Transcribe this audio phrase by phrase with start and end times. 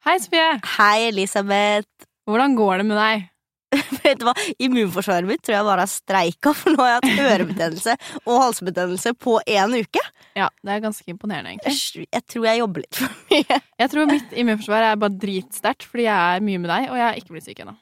[0.00, 0.46] Hei, Sofie.
[0.78, 2.06] Hei, Elisabeth.
[2.24, 3.26] Hvordan går det med deg?
[4.00, 4.32] Vet du hva?
[4.64, 9.12] Immunforsvaret mitt tror jeg bare har streika, for nå har jeg hatt ørebetennelse og halsbetennelse
[9.20, 10.02] på én uke.
[10.38, 12.06] Ja, det er ganske imponerende, egentlig.
[12.08, 13.58] Jeg, tror jeg jobber litt for mye.
[13.82, 17.06] Jeg tror mitt immunforsvar er bare dritsterkt, fordi jeg er mye med deg, og jeg
[17.06, 17.74] er ikke blitt syk ennå.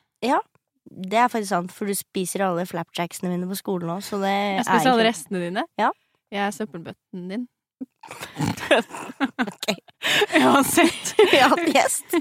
[1.08, 4.30] Det er faktisk sant, for du spiser alle flapjacksene mine på skolen nå, så det
[4.30, 5.64] er Jeg er spiser alle restene dine.
[5.80, 5.90] Ja.
[6.34, 7.46] Jeg er søppelbøtten din.
[9.48, 9.87] Ok.
[10.42, 11.12] Uansett.
[11.18, 12.16] Vi har hatt gjest.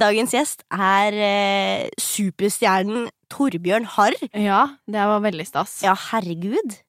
[0.00, 4.16] Dagens gjest er eh, superstjernen Torbjørn Harr.
[4.34, 5.78] Ja, det var veldig stas.
[5.86, 6.80] Ja, herregud.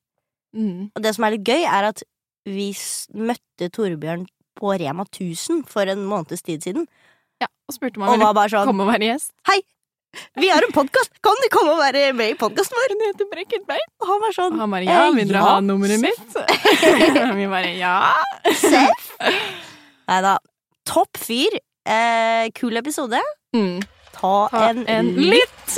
[0.58, 0.90] Mm.
[0.92, 2.04] Og det som er litt gøy, er at
[2.50, 2.72] vi
[3.16, 4.26] møtte Torbjørn
[4.58, 6.90] på Rema 1000 for en måneds tid siden,
[7.42, 9.32] ja og spurte om han ville sånn komme og være gjest.
[10.36, 11.14] Vi har en podkast!
[11.24, 12.94] Kan du komme og være med i podkasten vår?
[12.94, 13.86] Hun heter Brekket bein.
[14.04, 15.54] Og han var sånn han bare ja, vil dere ja.
[15.56, 16.38] ha nummeret mitt?
[17.40, 17.96] Vi bare ja.
[18.60, 19.12] Seff.
[20.12, 20.36] Nei da.
[20.88, 21.56] Topp fyr.
[21.88, 23.22] Eh, kul episode.
[23.56, 23.80] Mm.
[24.18, 25.48] Ta, Ta en, en litt.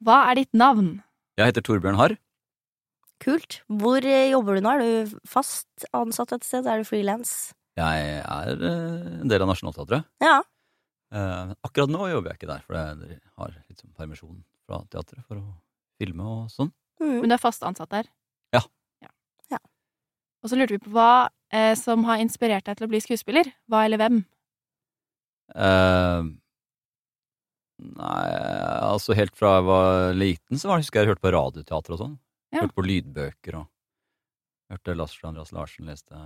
[0.00, 1.00] Hva er ditt navn?
[1.36, 2.16] Jeg heter Torbjørn Harr.
[3.20, 3.60] Kult.
[3.68, 4.72] Hvor eh, jobber du nå?
[4.72, 6.68] Er du fast ansatt et sted?
[6.68, 7.52] Er du frilans?
[7.76, 10.08] Jeg er eh, en del av Nationaltheatret.
[10.24, 10.38] Ja.
[11.12, 15.24] Eh, akkurat nå jobber jeg ikke der, for jeg har litt sånn permisjon fra teatret
[15.26, 15.44] for å
[16.00, 16.72] filme og sånn.
[17.02, 17.18] Mm.
[17.20, 18.08] Men du er fast ansatt der?
[18.56, 18.62] Ja.
[19.52, 19.60] Ja.
[20.40, 23.52] Og så lurte vi på hva eh, som har inspirert deg til å bli skuespiller.
[23.68, 24.22] Hva eller hvem?
[25.56, 26.30] Eh,
[27.80, 28.26] nei,
[28.84, 32.00] altså helt fra jeg var liten, så var, husker jeg jeg hørte på radioteater og
[32.02, 32.16] sånn.
[32.50, 32.64] Ja.
[32.64, 33.68] Hørte på lydbøker og
[34.70, 36.22] hørte Lars Andreas Larsen leste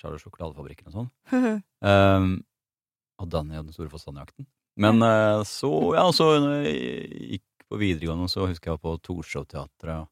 [0.00, 1.62] Charles Sjokoladefabrikken og sånn.
[1.84, 2.34] Um,
[3.22, 4.46] og Danny og den store Fossandjakten.
[4.80, 8.96] Men eh, så, ja, så når jeg gikk på videregående, så husker jeg var på
[9.06, 10.10] Torshov-teatret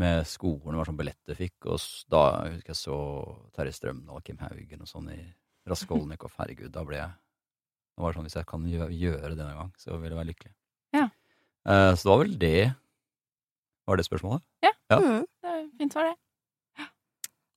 [0.00, 1.80] med skolen, det var sånn billett jeg fikk, og
[2.12, 2.98] da husker jeg så
[3.56, 5.18] Terje Strømdal og Kim Haugen og sånn i
[5.68, 6.36] Raskolnikov.
[6.38, 7.10] Herregud, da ble jeg
[8.00, 10.52] Det var sånn, hvis jeg kan gjøre, det en gang, så vil jeg være lykkelig.
[10.96, 11.02] Ja.
[11.68, 12.60] Eh, så det var vel det
[13.90, 14.40] Var det spørsmålet?
[14.64, 14.70] Ja.
[14.96, 15.26] Mm.
[15.44, 16.86] Det er fint svar, det.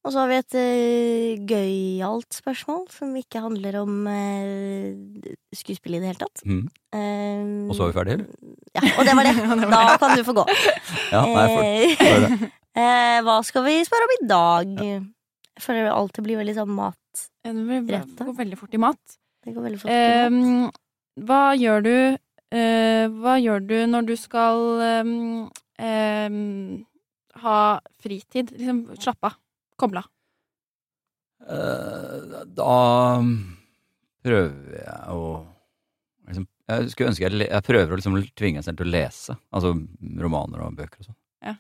[0.04, 6.02] Og så har vi et uh, gøyalt spørsmål som ikke handler om uh, skuespill i
[6.04, 6.44] det hele tatt.
[6.44, 6.66] Mm.
[6.92, 8.28] Eh, Og så er vi ferdige, eller?
[8.76, 9.34] Ja, og det var det.
[9.40, 10.46] Ja, var Da kan du få gå.
[11.16, 12.52] Ja, nei, for, Eh, for det.
[12.84, 14.76] eh, hva skal vi spørre om i dag?
[14.84, 17.28] Jeg føler det alltid blir veldig sånn mat.
[17.48, 19.20] Ja, Det blir- går veldig fort i mat.
[19.44, 19.92] Det går veldig fort.
[19.92, 20.40] Um.
[20.40, 20.72] Ehm,
[21.28, 24.64] hva gjør du uh, Hva gjør du når du skal
[25.04, 25.14] um,
[25.78, 26.38] um,
[27.44, 27.60] ha
[28.02, 28.54] fritid?
[28.56, 29.40] Liksom slappe av.
[29.80, 30.10] Koble av.
[31.44, 32.76] Uh, da
[34.24, 35.24] prøver jeg å
[36.30, 39.38] liksom, Jeg skulle ønske jeg, jeg prøver å liksom tvinge meg selv til å lese.
[39.52, 39.74] Altså
[40.24, 41.20] romaner og bøker og sånn.
[41.44, 41.58] Ja.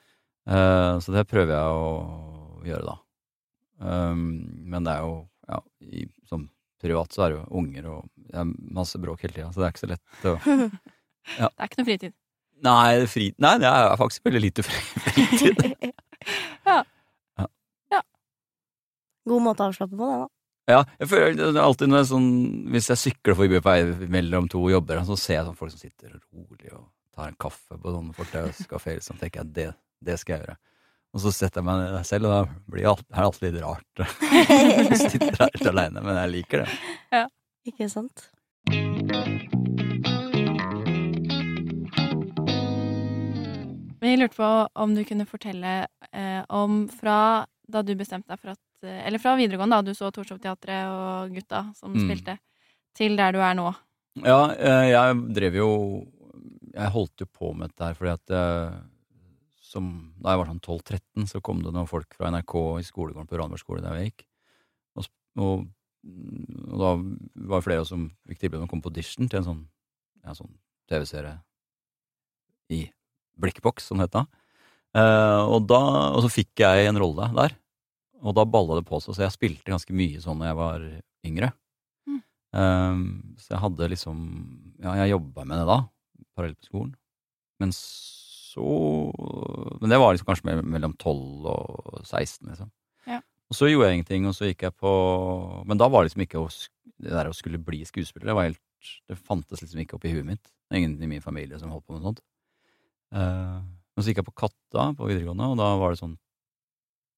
[0.48, 2.98] Uh, så det prøver jeg å gjøre, da.
[3.84, 4.24] Um,
[4.72, 5.16] men det er jo
[5.50, 6.48] ja, i, som
[6.84, 9.68] privat så er det jo unger og det er masse bråk hele tida, så det
[9.68, 10.36] er ikke så lett å
[11.24, 12.14] Det er ikke noe fritid.
[12.64, 15.64] Nei, fri, nei det er faktisk veldig lite fritid
[16.68, 16.80] Ja
[19.30, 20.28] God måte å avslappe på, det, da.
[20.72, 22.28] Ja, jeg føler er alltid når jeg sånn
[22.72, 25.82] Hvis jeg sykler forbi på vei mellom to jobber, så ser jeg sånn folk som
[25.82, 29.68] sitter rolig og tar en kaffe på sånne fortauskafeer, så tenker jeg det,
[30.02, 30.56] det skal jeg gjøre.
[31.14, 33.54] Og så setter jeg meg ned der selv, og da blir alt- er det alltid
[33.54, 34.06] litt rart.
[34.90, 36.80] Jeg sitter her helt aleine, men jeg liker det.
[37.14, 37.26] Ja,
[37.70, 38.26] Ikke sant?
[44.02, 48.52] Vi lurte på om du kunne fortelle eh, om fra da du bestemte deg for
[48.52, 52.04] at eh, Eller fra videregående, da du så Torshov-teatret og gutta som Mm.
[52.04, 52.36] spilte,
[52.98, 53.70] til der du er nå.
[54.26, 55.70] Ja, eh, jeg drev jo
[56.74, 58.76] Jeg holdt jo på med dette her fordi at eh,
[59.74, 59.90] som,
[60.22, 63.40] Da jeg var sånn 12-13, så kom det noen folk fra NRK i skolegården på
[63.40, 64.26] Ranberg skole der jeg gikk.
[65.00, 65.10] Og,
[65.42, 65.66] og,
[66.70, 66.92] og da
[67.50, 69.64] var det flere som fikk tilbud om å komme på audition til en sånn,
[70.24, 70.54] ja, sånn
[70.92, 71.38] TV-serie
[72.74, 72.86] i
[73.42, 74.26] Blikkboks, som det het da.
[74.94, 75.82] Eh, og da.
[76.14, 77.58] Og så fikk jeg en rolle der.
[78.24, 80.86] Og da balla det på seg, så jeg spilte ganske mye sånn når jeg var
[81.28, 81.50] yngre.
[82.08, 82.20] Mm.
[82.60, 83.02] Eh,
[83.42, 84.20] så jeg hadde liksom
[84.84, 85.80] Ja, jeg jobba med det da,
[86.36, 86.94] parallelt på skolen.
[87.62, 87.74] Men
[88.54, 88.64] så
[89.82, 92.70] Men det var liksom kanskje me- mellom 12 og 16, liksom.
[93.10, 93.20] Ja.
[93.50, 94.92] Og så gjorde jeg ingenting, og så gikk jeg på
[95.68, 96.50] Men da var det liksom ikke å,
[97.02, 98.30] det der å skulle bli skuespiller.
[98.32, 98.62] Det var helt
[99.10, 100.52] Det fantes liksom ikke oppi huet mitt.
[100.74, 102.22] Ingen i min familie som holdt på med sånt.
[103.14, 103.62] Uh,
[103.94, 106.16] men så gikk jeg på Katta på videregående, og da var det sånn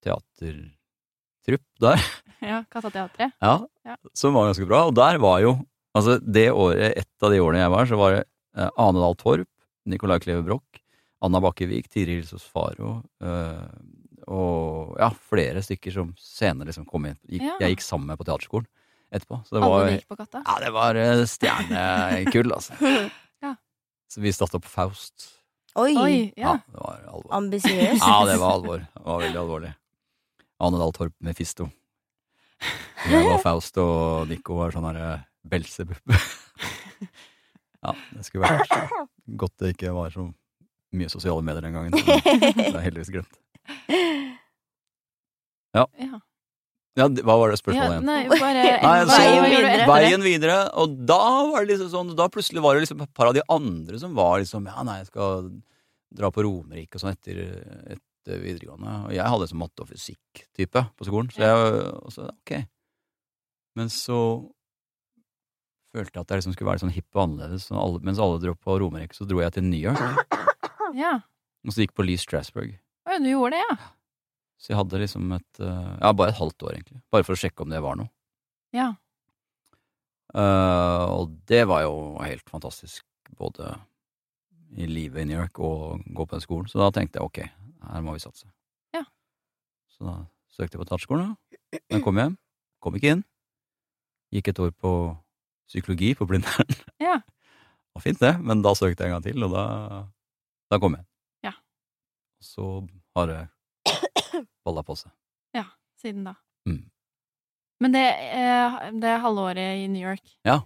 [0.06, 2.02] teatertrupp der.
[2.46, 3.32] Ja, Kattateatret.
[3.42, 3.54] Ja,
[3.88, 3.96] Ja.
[4.14, 4.84] som var ganske bra.
[4.90, 5.56] Og der var jo
[5.96, 8.24] Altså, det året, et av de årene jeg var, så var det
[8.60, 9.48] eh, Ane Dahl Torp,
[9.88, 10.82] Nicolai Kleve Broch,
[11.24, 13.68] Anna Bakkevik, Tiril Hilsås Faro eh,
[14.28, 17.18] og ja, flere stykker som senere liksom kom inn.
[17.30, 17.56] Gikk, Ja.
[17.62, 18.66] Jeg gikk sammen med på teaterskolen
[19.14, 19.38] etterpå.
[19.46, 20.42] Så det var, gikk på katta.
[20.46, 22.76] ja, det var eh, stjernekull, altså.
[23.46, 23.54] Ja.
[24.12, 25.30] Så vi satte opp Faust.
[25.76, 26.58] Oi, Oi, Ja, ja.
[26.72, 27.32] det var alvor.
[27.38, 28.02] Ambisiøst.
[28.02, 28.80] Ja, det var alvor.
[28.86, 29.74] Det var veldig alvorlig.
[30.64, 31.68] Ane Dahl Torp med Fisto.
[33.06, 35.10] Jeg var Faust, og Nico var sånn herre
[35.46, 36.00] Belzebub.
[37.86, 39.04] Ja, det skulle vært
[39.38, 40.24] godt det ikke var så
[41.00, 41.92] mye sosiale medier den gangen.
[41.96, 43.42] Det er heldigvis glemt.
[45.76, 45.86] ja.
[46.96, 48.06] Ja, hva var det spørsmålet igjen?
[48.08, 49.88] nei, bare Nei, så, veien, du etter det?
[49.90, 51.18] Veien videre, og da
[51.50, 54.14] var det liksom sånn Da plutselig var det liksom et par av de andre som
[54.16, 55.50] var liksom Ja, nei, jeg skal
[56.16, 57.42] dra på Romerike og sånn etter,
[57.98, 58.94] etter videregående.
[59.10, 61.82] Og jeg hadde liksom matte og fysikk-type på skolen, så jeg
[62.16, 62.54] så, ok.
[63.76, 64.20] Men så
[65.92, 67.68] følte jeg at jeg liksom skulle være sånn hipp og annerledes.
[67.68, 70.40] Så alle, mens alle dro på Romerike, så dro jeg til New York,
[70.96, 71.14] Ja.
[71.66, 72.78] og så gikk på Lee Strasberg.
[73.06, 73.76] Ja, du gjorde det, ja.
[74.62, 77.02] Så jeg hadde liksom et eh, Ja, bare et halvt år, egentlig.
[77.12, 78.10] Bare for å sjekke om det var noe.
[78.76, 78.94] Ja.
[80.36, 83.06] Uh, og det var jo helt fantastisk,
[83.40, 83.70] både
[84.76, 86.72] i livet i New York og gå på den skolen.
[86.72, 87.40] Så da tenkte jeg ok,
[87.92, 88.50] her må vi satse.
[88.96, 89.06] Ja.
[89.96, 90.16] Så da
[90.52, 91.80] søkte jeg på Tatskolen, da.
[91.92, 92.36] Men kom hjem.
[92.84, 93.24] Kom ikke inn.
[94.36, 94.92] Gikk et år på
[95.72, 96.76] psykologi på Blindern.
[97.02, 97.22] Ja.
[97.96, 99.62] Det var fint, det, men da søkte jeg en gang til, og da,
[100.72, 101.06] da kom jeg.
[101.48, 101.54] Ja.
[102.44, 103.42] Så har det
[104.66, 105.12] balla på seg.
[105.56, 105.66] Ja,
[106.02, 106.36] Siden da.
[106.68, 106.84] Mm.
[107.84, 110.62] Men det, eh, det halvåret i New York Ja.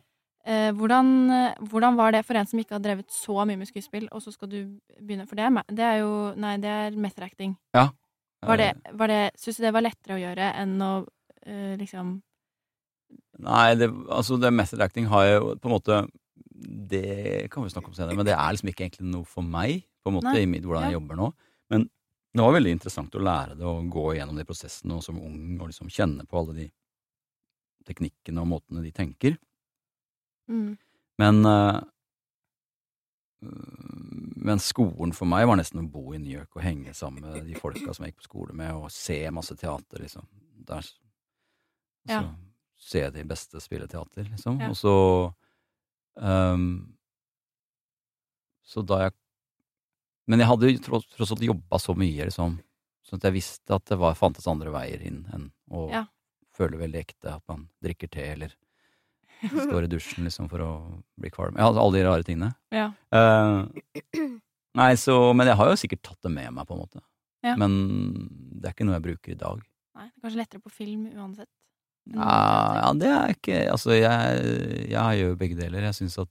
[0.46, 1.10] eh, hvordan,
[1.70, 4.32] hvordan var det for en som ikke har drevet så mye med skuespill, og så
[4.34, 4.60] skal du
[5.02, 7.58] begynne For det er, det er jo Nei, det er method acting.
[7.74, 10.92] Var det, Eh, var det, Syns du det var lettere å gjøre enn å
[11.80, 12.22] liksom
[13.40, 16.00] Nei, det, altså det method acting har jeg jo på en måte
[16.60, 19.86] Det kan vi snakke om senere, men det er liksom ikke egentlig noe for meg,
[20.04, 20.98] på en måte, Nei, i hvordan jeg ja.
[21.00, 21.30] jobber nå.
[21.72, 21.86] Men
[22.36, 25.56] det var veldig interessant å lære det og gå gjennom de prosessene og som ung
[25.60, 26.68] og liksom kjenne på alle de
[27.90, 29.38] teknikkene og måtene de tenker.
[30.52, 30.76] mm,
[31.18, 31.80] Men eh,
[33.42, 37.46] Men skolen for meg var nesten å bo i New York og henge sammen med
[37.48, 40.26] de folka som jeg gikk på skole med, og se masse teater, liksom.
[40.68, 40.98] Der, så
[42.10, 42.36] Ja.
[42.78, 44.60] se de beste spille teater, liksom.
[44.60, 44.70] Ja.
[44.70, 45.34] Og så
[46.18, 46.96] ehm,
[48.64, 49.14] Så da jeg
[50.30, 52.60] Men jeg hadde tross, tross alt jobba så mye, liksom,
[53.02, 56.04] sånn at jeg visste at det var, fantes andre veier inn enn å Ja.
[56.54, 58.54] føle veldig ekte at man drikker te eller
[59.74, 60.70] står i dusjen liksom for å
[61.18, 61.56] bli kvalm.
[61.58, 62.52] Ja, hadde alle de rare tingene.
[62.76, 62.92] Ja.
[63.10, 63.66] Uh,
[64.76, 67.02] nei, så Men jeg har jo sikkert tatt det med meg, på en måte.
[67.42, 67.56] Ja.
[67.56, 68.28] Men
[68.60, 69.64] det er ikke noe jeg bruker i dag.
[69.96, 71.50] Nei, det er kanskje lettere på film uansett.
[72.16, 75.84] Ja, det er ikke Altså, jeg, jeg gjør begge deler.
[75.90, 76.30] Jeg syns at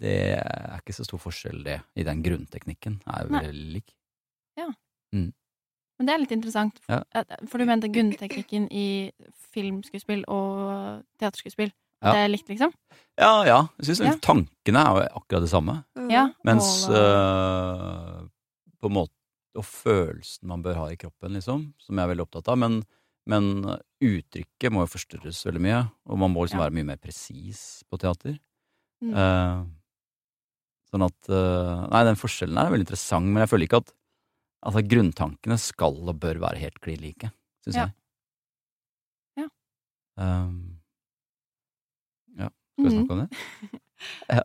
[0.00, 3.02] det er ikke så stor forskjell, det, i den grunnteknikken.
[3.06, 3.90] Er jo veldig lik.
[6.00, 7.02] Men det er litt interessant, Ja.
[7.46, 9.12] for du mente grunnteknikken i
[9.52, 11.68] filmskuespill og teaterskuespill.
[12.00, 12.14] Ja.
[12.14, 12.72] Det er likt, liksom?
[13.20, 13.58] Ja, ja.
[13.76, 14.14] Jeg syns Ja.
[14.24, 15.84] tankene er jo akkurat det samme.
[15.98, 16.08] Mm.
[16.10, 16.22] Ja.
[16.42, 18.24] Mens øh,
[18.80, 19.12] på en måte
[19.58, 22.56] Og følelsen man bør ha i kroppen, liksom, som jeg er veldig opptatt av.
[22.56, 22.84] Men,
[23.26, 23.64] men
[24.00, 26.64] uttrykket må jo forstørres veldig mye, og man må liksom Ja.
[26.68, 28.38] være mye mer presis på teater.
[29.02, 29.12] Mm.
[29.14, 29.64] Uh,
[30.90, 33.92] sånn at uh, Nei, den forskjellen her er veldig interessant, men jeg føler ikke at
[34.62, 37.30] Altså, grunntankene skal og bør være helt klin like,
[37.64, 37.86] syns Ja.
[37.86, 37.94] jeg.
[39.38, 39.48] Ja.
[40.20, 40.80] Um,
[42.36, 43.06] ja, skal vi Mhm.
[43.06, 43.30] snakke om det?
[44.30, 44.42] Ja,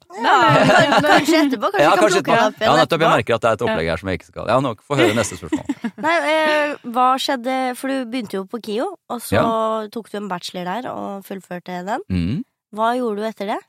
[0.66, 1.70] men kanskje etterpå.
[1.72, 3.04] Kanskje Ja, kan kanskje plukke det opp Ja, igjen nettopp.
[3.06, 4.98] Jeg merker at det er et opplegg her som jeg ikke skal Ja, nå få
[5.00, 5.78] høre neste spørsmål.
[6.06, 9.46] Nei, eh, hva skjedde For du begynte jo på KIO, og så
[9.94, 12.04] tok du en bachelor der og fullførte den.
[12.12, 12.44] Mm.
[12.76, 13.62] Hva gjorde du etter det?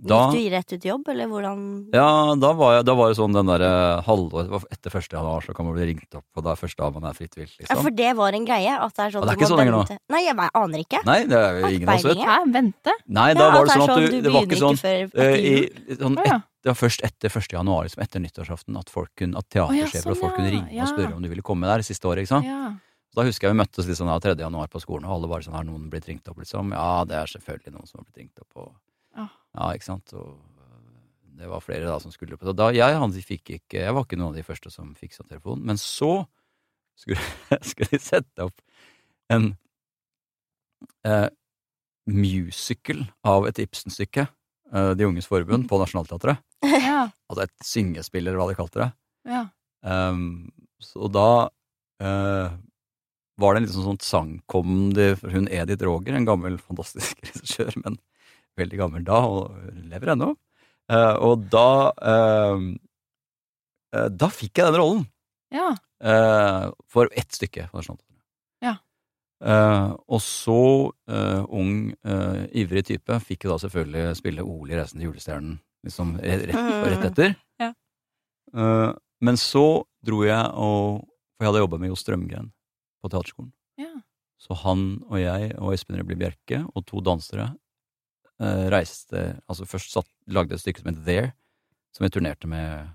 [0.00, 1.58] Da, Gikk du rett ut i jobb, eller hvordan
[1.92, 2.04] ja,
[2.40, 3.68] da var, jeg, da var det sånn den derre
[4.06, 6.94] halvår Etter første januar så kan man bli ringt opp, og da er første dag
[6.96, 7.68] man er fritt vilt, liksom.
[7.68, 8.78] Ja, for det var en greie?
[8.80, 9.98] At det er sånn Ja, det er du ikke må sånn lenger nå.
[10.14, 11.02] Nei, jeg jeg aner ikke.
[11.10, 12.22] Nei, det er jo ingen av oss vet.
[12.30, 12.96] Hæ, vente?
[13.20, 15.36] Nei, da Ja, var det sånn at du, du Det var ikke sånn før eh,
[15.36, 16.38] i, sånn ja.
[16.40, 17.52] et, Det var først etter 1.
[17.60, 20.86] januar, liksom etter nyttårsaften, at, folk kunne, at teatersjefer sånn, og folk kunne ringe Ja.
[20.88, 22.24] og spørre om du ville komme der siste året.
[22.24, 22.48] ikke sant?
[22.48, 22.72] Ja.
[23.16, 24.36] Da husker jeg vi møttes liksom da 3.
[24.38, 26.72] januar på skolen, og alle bare sånn Har noen blitt ringt opp, liksom?
[26.72, 28.70] Ja, det er selvfølgelig noen som har blitt ringt opp, og
[29.16, 29.26] Ja.
[29.56, 30.12] Ja, ikke sant.
[30.14, 31.00] Og øh,
[31.40, 32.56] det var flere da som skulle på det.
[32.60, 35.30] Da jeg han fikk ikke Jeg var ikke noen av de første som fikk sånn
[35.30, 35.64] telefon.
[35.66, 36.24] Men så
[36.98, 37.22] skulle,
[37.70, 38.60] skulle de sette opp
[39.30, 39.52] en
[41.06, 41.28] eh,
[42.10, 44.26] musical av et Ibsen-stykke,
[44.72, 46.42] eh, De unges forbund, på Nationaltheatret.
[46.66, 47.06] Ja.
[47.30, 48.92] Altså et syngespill, eller hva de kalte det.
[49.36, 49.46] ja.
[49.80, 51.48] Um, så da
[52.04, 52.50] uh,
[53.40, 54.74] var det en liten sånn sangkom
[55.32, 57.96] hun Edith Roger, en gammel, fantastisk regissør, men
[58.60, 60.34] veldig gammel da, og lever ennå.
[60.90, 62.62] Uh, og da uh,
[63.94, 65.08] uh, Da fikk jeg den rollen.
[65.50, 65.74] Ja.
[66.88, 67.66] for ett stykke.
[68.62, 68.76] Ja.
[70.06, 70.92] Og så,
[71.50, 71.90] ung,
[72.54, 77.04] ivrig type, fikk jo da selvfølgelig spille Ole i Reisen til julestjernen liksom rett, rett,
[77.10, 77.34] etter.
[77.58, 77.72] Ja.
[79.20, 82.48] Men så dro jeg og For jeg hadde jobba med Jo Strømgren
[83.02, 83.50] på teaterskolen.
[83.82, 83.90] ja.
[84.40, 87.50] Så han og jeg og Espen Rebli Bjerke og to dansere
[88.40, 89.20] reiste
[89.50, 91.32] Altså først satt, lagde et stykke som het There,
[91.92, 92.88] som vi turnerte med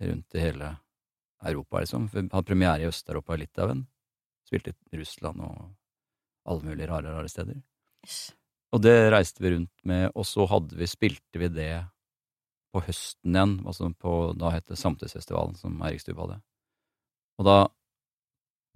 [0.00, 0.72] rundt i hele
[1.44, 2.08] Europa, liksom.
[2.12, 3.86] Vi hadde premiere i Øst-Europa i Litauen.
[4.48, 5.70] Spilte i Russland og
[6.48, 7.60] alle mulige rare, rare steder.
[8.72, 11.72] Og det reiste vi rundt med, og så hadde vi, spilte vi det
[12.70, 16.40] på høsten igjen, altså på, da het det Samtidsfestivalen, som Eirik Stube hadde.
[17.40, 17.58] Og da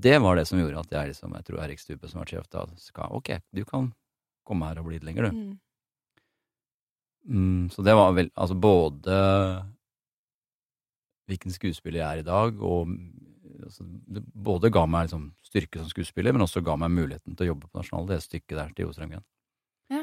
[0.03, 2.49] Det var det som gjorde at jeg liksom, jeg tror Eirik Stube, som var sjef
[2.51, 3.93] da, skal ok, du kan
[4.43, 5.37] komme her og bli litt lenger, du.
[5.37, 5.53] Mm.
[7.25, 9.15] Mm, så det var vel Altså både
[11.25, 12.91] hvilken skuespiller jeg er i dag, og
[13.65, 17.47] altså, det både ga meg liksom styrke som skuespiller, men også ga meg muligheten til
[17.47, 19.25] å jobbe på Nasjonal, det stykket der til Jo Strømgren.
[19.93, 20.03] Ja.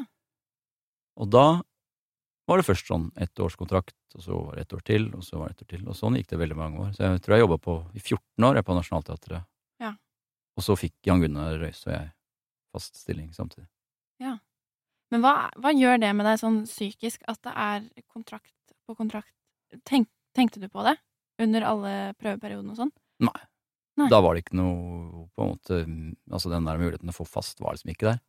[1.22, 1.46] Og da
[2.50, 5.52] var det først sånn ettårskontrakt, og så var det ett år til, og så var
[5.52, 6.96] det ett år til, og sånn gikk det veldig mange år.
[6.98, 9.50] Så jeg tror jeg jobba på i 14 år jeg på Nationaltheatret.
[9.84, 9.94] Ja.
[10.58, 12.10] Og så fikk Jan Gunnar Røise og jeg
[12.74, 13.70] fast stilling samtidig.
[15.12, 19.32] Men hva, hva gjør det med deg sånn psykisk at det er kontrakt på kontrakt?
[19.88, 20.96] Tenk, tenkte du på det
[21.42, 22.94] under alle prøveperiodene og sånn?
[23.28, 23.40] Nei.
[24.10, 25.80] Da var det ikke noe på en måte
[26.32, 28.22] Altså den der muligheten å få fast var liksom ikke der.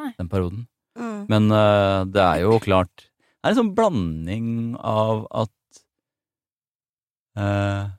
[0.00, 0.10] Nei.
[0.16, 0.66] Den perioden.
[0.98, 1.24] Mm.
[1.28, 5.78] Men uh, det er jo klart Det er en sånn blanding av at
[7.40, 7.92] uh,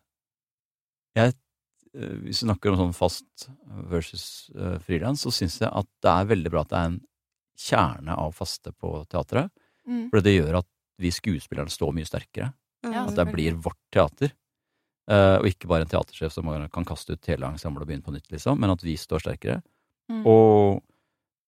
[1.18, 3.48] Jeg eh, Hvis vi snakker om sånn fast
[3.90, 4.26] versus
[4.58, 7.02] uh, frilans, så syns jeg at det er veldig bra at det er en
[7.60, 9.52] kjerne av faste på teatret.
[9.88, 10.08] Mm.
[10.12, 10.70] For det gjør at
[11.02, 12.54] vi skuespillerne står mye sterkere.
[12.84, 13.06] Ja.
[13.08, 14.34] At det blir vårt teater.
[15.04, 18.14] Uh, og ikke bare en teatersjef som kan kaste ut hele ensemblet og begynne på
[18.16, 19.60] nytt, liksom, men at vi står sterkere.
[20.12, 20.22] Mm.
[20.32, 20.80] Og,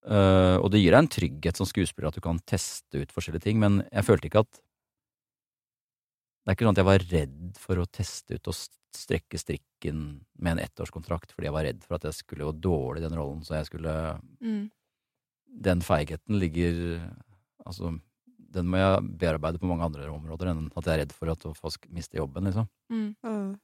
[0.09, 3.47] uh, og det gir deg en trygghet som skuespiller at du kan teste ut forskjellige
[3.47, 4.61] ting, men jeg følte ikke at
[6.45, 8.57] Det er ikke sånn at jeg var redd for å teste ut og
[8.93, 10.01] strekke strikken
[10.37, 13.15] med en ettårskontrakt fordi jeg var redd for at jeg skulle gå dårlig i den
[13.17, 13.95] rollen, så jeg skulle
[14.43, 14.67] Mm.
[15.47, 16.79] Den feigheten ligger
[17.65, 17.89] Altså,
[18.55, 21.45] den må jeg bearbeide på mange andre områder enn at jeg er redd for at
[21.49, 22.67] å få sk- miste jobben, liksom.
[22.93, 23.15] Mm.
[23.25, 23.55] Mm.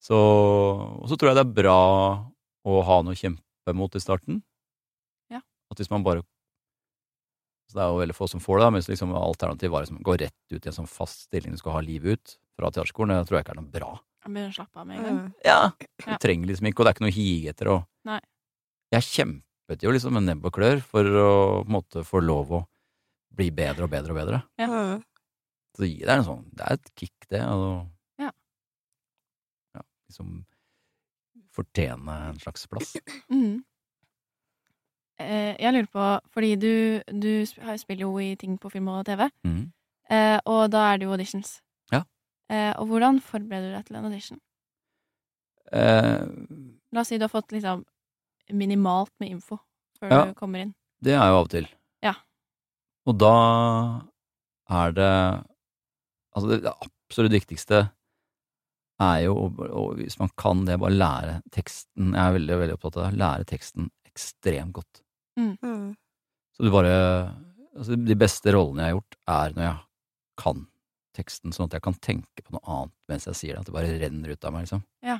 [0.00, 1.76] Så, og så tror jeg det er bra
[2.64, 4.40] å ha noe å kjempe mot i starten.
[5.30, 5.42] Ja.
[5.70, 6.24] At hvis man bare
[7.68, 9.84] Så det er jo veldig få som får det, da, men hvis liksom alternativet var
[9.84, 12.68] liksom gå rett ut i en sånn fast stilling du skal ha livet ut fra
[12.72, 13.92] teaterskolen, det tror jeg ikke er noe bra.
[14.24, 15.20] Jeg begynner å slappe av med en gang.
[15.20, 15.30] Mm.
[15.44, 15.60] Ja,
[16.06, 16.16] Ja.
[16.16, 17.70] Du trenger liksom ikke, og det er ikke noe å hige etter.
[17.76, 18.20] Og Nei.
[18.92, 19.02] Jeg
[19.72, 22.60] kjempet jo liksom med nebb og klør for å på en måte få lov å
[23.32, 24.42] bli bedre og bedre og bedre.
[24.58, 24.68] Ja.
[24.68, 25.02] Mm.
[25.72, 27.40] Så det er en sånn, det er et kick, det.
[27.40, 27.88] Altså,
[28.20, 28.30] Ja.
[29.74, 30.44] ja, liksom
[31.52, 32.96] fortjene en slags plass.
[33.30, 33.64] Mm.
[35.18, 39.28] Eh, jeg lurer på, fordi du, du spiller jo i ting på film og TV,
[39.44, 39.72] mm.
[40.10, 41.60] eh, og da er det jo auditions.
[41.92, 42.02] Ja.
[42.50, 44.40] Eh, og hvordan forbereder du deg til en audition?
[45.72, 46.26] Eh,
[46.92, 47.86] La oss si du har fått liksom
[48.50, 49.58] minimalt med info
[50.00, 50.24] før Ja.
[50.26, 50.74] du kommer inn.
[51.02, 51.68] det er jo av og til.
[52.02, 52.14] Ja.
[53.06, 53.34] Og da
[54.70, 55.12] er det
[56.34, 57.90] Altså, det, absolutt viktigste
[59.02, 62.14] er jo, og hvis man kan det, bare lære teksten.
[62.14, 63.18] Jeg er veldig, veldig opptatt av det.
[63.20, 65.02] Lære teksten ekstremt godt.
[65.36, 65.92] Mm.
[66.56, 67.34] Så du bare
[67.76, 69.76] altså De beste rollene jeg har gjort, er når jeg
[70.40, 70.66] kan
[71.16, 73.60] teksten, sånn at jeg kan tenke på noe annet mens jeg sier det.
[73.60, 74.82] At det bare renner ut av meg, liksom.
[75.04, 75.18] Ja.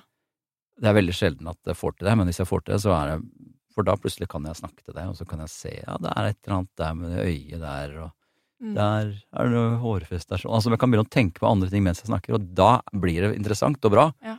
[0.82, 2.80] Det er veldig sjelden at jeg får til det, men hvis jeg får til det,
[2.82, 3.18] så er det
[3.72, 6.10] For da plutselig kan jeg snakke til det, og så kan jeg se ja, det
[6.12, 8.10] er et eller annet der med det øyet der, og
[8.62, 8.76] Mm.
[8.76, 10.52] der er det noe hårfest der sånn.
[10.54, 13.24] Altså, jeg kan begynne å tenke på andre ting mens jeg snakker, og da blir
[13.24, 14.04] det interessant og bra.
[14.22, 14.36] Ja.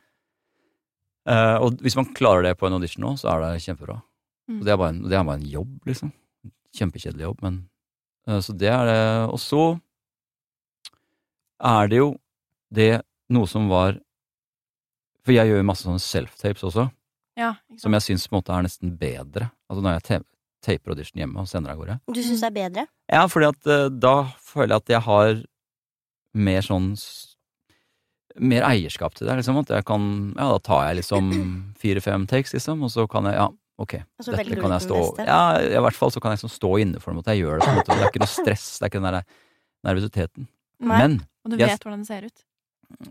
[1.28, 3.98] Uh, og hvis man klarer det på en audition nå, så er det kjempebra.
[4.48, 4.58] Mm.
[4.60, 6.14] Og det er, bare en, det er bare en jobb, liksom.
[6.80, 7.60] Kjempekjedelig jobb, men
[8.28, 8.98] uh, Så det er det.
[9.28, 9.66] Og så
[11.64, 12.10] er det jo
[12.74, 12.92] det
[13.32, 14.00] noe som var
[15.24, 16.90] For jeg gjør jo masse sånne self-tapes også,
[17.40, 19.52] Ja, som jeg syns på en måte er nesten bedre.
[19.72, 20.26] Altså når jeg ta-
[20.64, 22.00] taper audition hjemme og sender av gårde.
[22.14, 22.84] Du syns det er bedre?
[23.12, 25.44] Ja, fordi at eh, da føler jeg at jeg har
[26.36, 26.96] mer sånn
[28.42, 29.60] Mer eierskap til det, liksom.
[29.62, 31.28] At jeg kan Ja, da tar jeg liksom
[31.82, 33.94] fire-fem takes, liksom, og så kan jeg Ja, ok.
[34.26, 35.28] Dette kan jeg stå beste?
[35.28, 37.60] Ja, i hvert fall så kan jeg liksom stå inne for det, at jeg gjør
[37.60, 37.68] det.
[37.68, 37.94] på en måte.
[37.94, 39.28] Det er ikke noe stress, det er ikke den der
[39.86, 40.48] nervøsiteten.
[40.84, 40.98] Nei.
[41.04, 42.44] Men Og du jeg- vet hvordan det ser ut.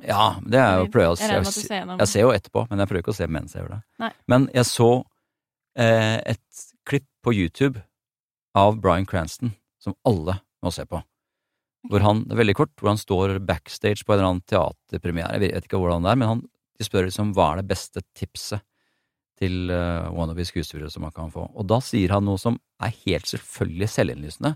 [0.03, 1.17] Ja, det er jo jeg.
[1.21, 3.75] Jeg ser Jeg ser jo etterpå, men jeg prøver ikke å se mens jeg gjør
[3.77, 3.81] det.
[4.03, 4.13] Nei.
[4.31, 4.91] Men jeg så
[5.79, 7.83] eh, et klipp på YouTube
[8.59, 11.01] av Bryan Cranston som alle må se på.
[11.91, 15.35] Hvor han, det er veldig kort, hvor han står backstage på en eller annen teaterpremiere.
[15.35, 16.43] Jeg vet ikke hvordan det er, men han,
[16.79, 18.63] de spør liksom hva er det beste tipset
[19.43, 21.49] til uh, wannabe skuespillere som man kan få.
[21.59, 24.53] Og da sier han noe som er helt selvfølgelig selvinnlysende,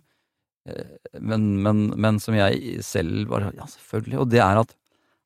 [0.71, 4.21] eh, men, men, men som jeg selv bare Ja, selvfølgelig.
[4.23, 4.77] Og det er at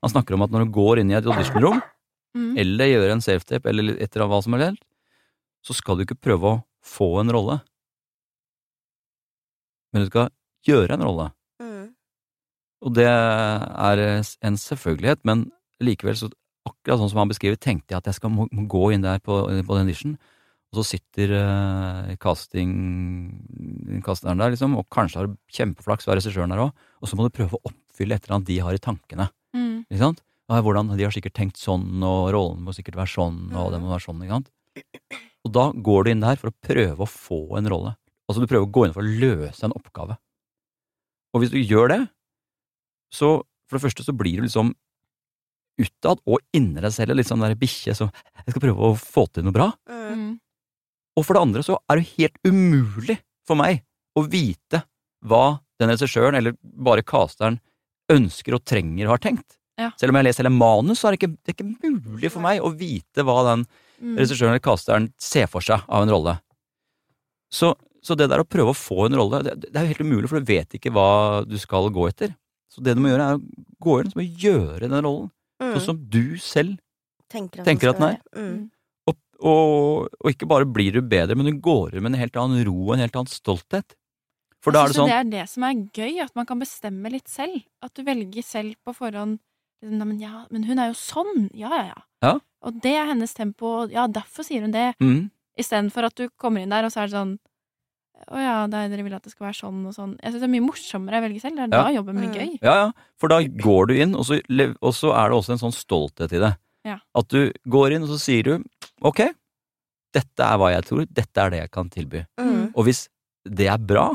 [0.00, 1.80] han snakker om at når du går inn i et auditionrom,
[2.30, 2.52] Mm.
[2.62, 4.84] eller gjør en self-tape, eller et eller annet hva som helst,
[5.66, 7.56] så skal du ikke prøve å få en rolle,
[9.90, 10.28] men du skal
[10.62, 11.26] gjøre en rolle.
[11.58, 11.88] Mm.
[12.86, 15.48] Og det er en selvfølgelighet, men
[15.82, 16.30] likevel, så
[16.68, 19.18] akkurat sånn som han beskriver, tenkte jeg at jeg skal må, må gå inn der
[19.18, 20.14] på, på den audition,
[20.70, 22.70] og så sitter uh, casting
[24.06, 27.26] casteren der, liksom, og kanskje har kjempeflaks, og er regissøren der òg, og så må
[27.26, 29.32] du prøve å oppfylle et eller annet de har i tankene.
[29.56, 29.82] Mm.
[29.88, 30.22] Ikke sant?
[30.50, 33.78] Og hvordan, de har sikkert tenkt sånn, og rollen må sikkert være sånn, og det
[33.82, 34.50] må være sånn, ikke sant?
[35.46, 37.94] Og da går du inn der for å prøve å få en rolle.
[38.28, 40.18] Altså du prøver å gå inn for å løse en oppgave.
[41.34, 42.00] Og hvis du gjør det,
[43.14, 43.40] så
[43.70, 44.74] for det første så blir du liksom
[45.80, 49.26] utad og inni deg selv litt sånn der bikkje som jeg skal prøve å få
[49.30, 49.70] til noe bra.
[49.88, 50.00] Mm.
[50.10, 50.30] Mm.
[51.18, 53.84] Og for det andre så er det helt umulig for meg
[54.18, 54.84] å vite
[55.26, 57.58] hva den regissøren, eller bare casteren,
[58.10, 59.56] ønsker og trenger og har tenkt.
[59.80, 59.90] Ja.
[59.96, 62.44] Selv om jeg leser hele manus, så er det ikke, det er ikke mulig for
[62.44, 63.66] meg å vite hva den
[64.00, 64.14] Mm.
[64.16, 66.32] regissøren eller casteren ser for seg av en rolle.
[67.52, 70.04] Så, så det der å prøve å få en rolle, det, det er jo helt
[70.06, 72.32] umulig, for du vet ikke hva du skal gå etter.
[72.72, 75.74] Så det du må gjøre, er å gå inn og gjøre den rollen, Mm.
[75.74, 76.78] sånn som du selv
[77.28, 78.20] Tenker at, tenker den at den er.
[78.32, 78.70] Mm.
[79.10, 82.38] og, og, og ikke bare blir du bedre, men du går inn med en helt
[82.40, 83.92] annen ro og en helt annen stolthet.
[84.60, 86.58] For da er det synes sånn Det er det som er gøy, at man kan
[86.60, 87.62] bestemme litt selv.
[87.82, 89.38] At du velger selv på forhånd.
[89.82, 91.46] liksom, Nei, men ja, men hun er jo sånn!
[91.56, 92.00] Ja, ja, ja.
[92.22, 92.32] Ja.
[92.68, 94.90] Og det er hennes tempo, og ja, derfor sier hun det.
[95.00, 97.38] mm, Istedenfor at du kommer inn der, og så er det sånn
[98.28, 100.10] Å ja, det er, dere vil at det skal være sånn og sånn.
[100.20, 101.56] Jeg syns det er mye morsommere å velge selv.
[101.56, 101.84] Det er Ja.
[101.84, 102.58] da jobben blir gøy.
[102.60, 104.36] Ja, ja, for da går du inn, og så,
[104.82, 106.50] og så er det også en sånn stolthet i det.
[106.84, 106.98] Ja.
[107.16, 108.64] At du går inn, og så sier du
[109.00, 109.22] ok,
[110.12, 112.26] dette er hva jeg tror, dette er det jeg kan tilby.
[112.38, 112.72] Mm.
[112.76, 113.06] Og hvis
[113.48, 114.10] det er bra,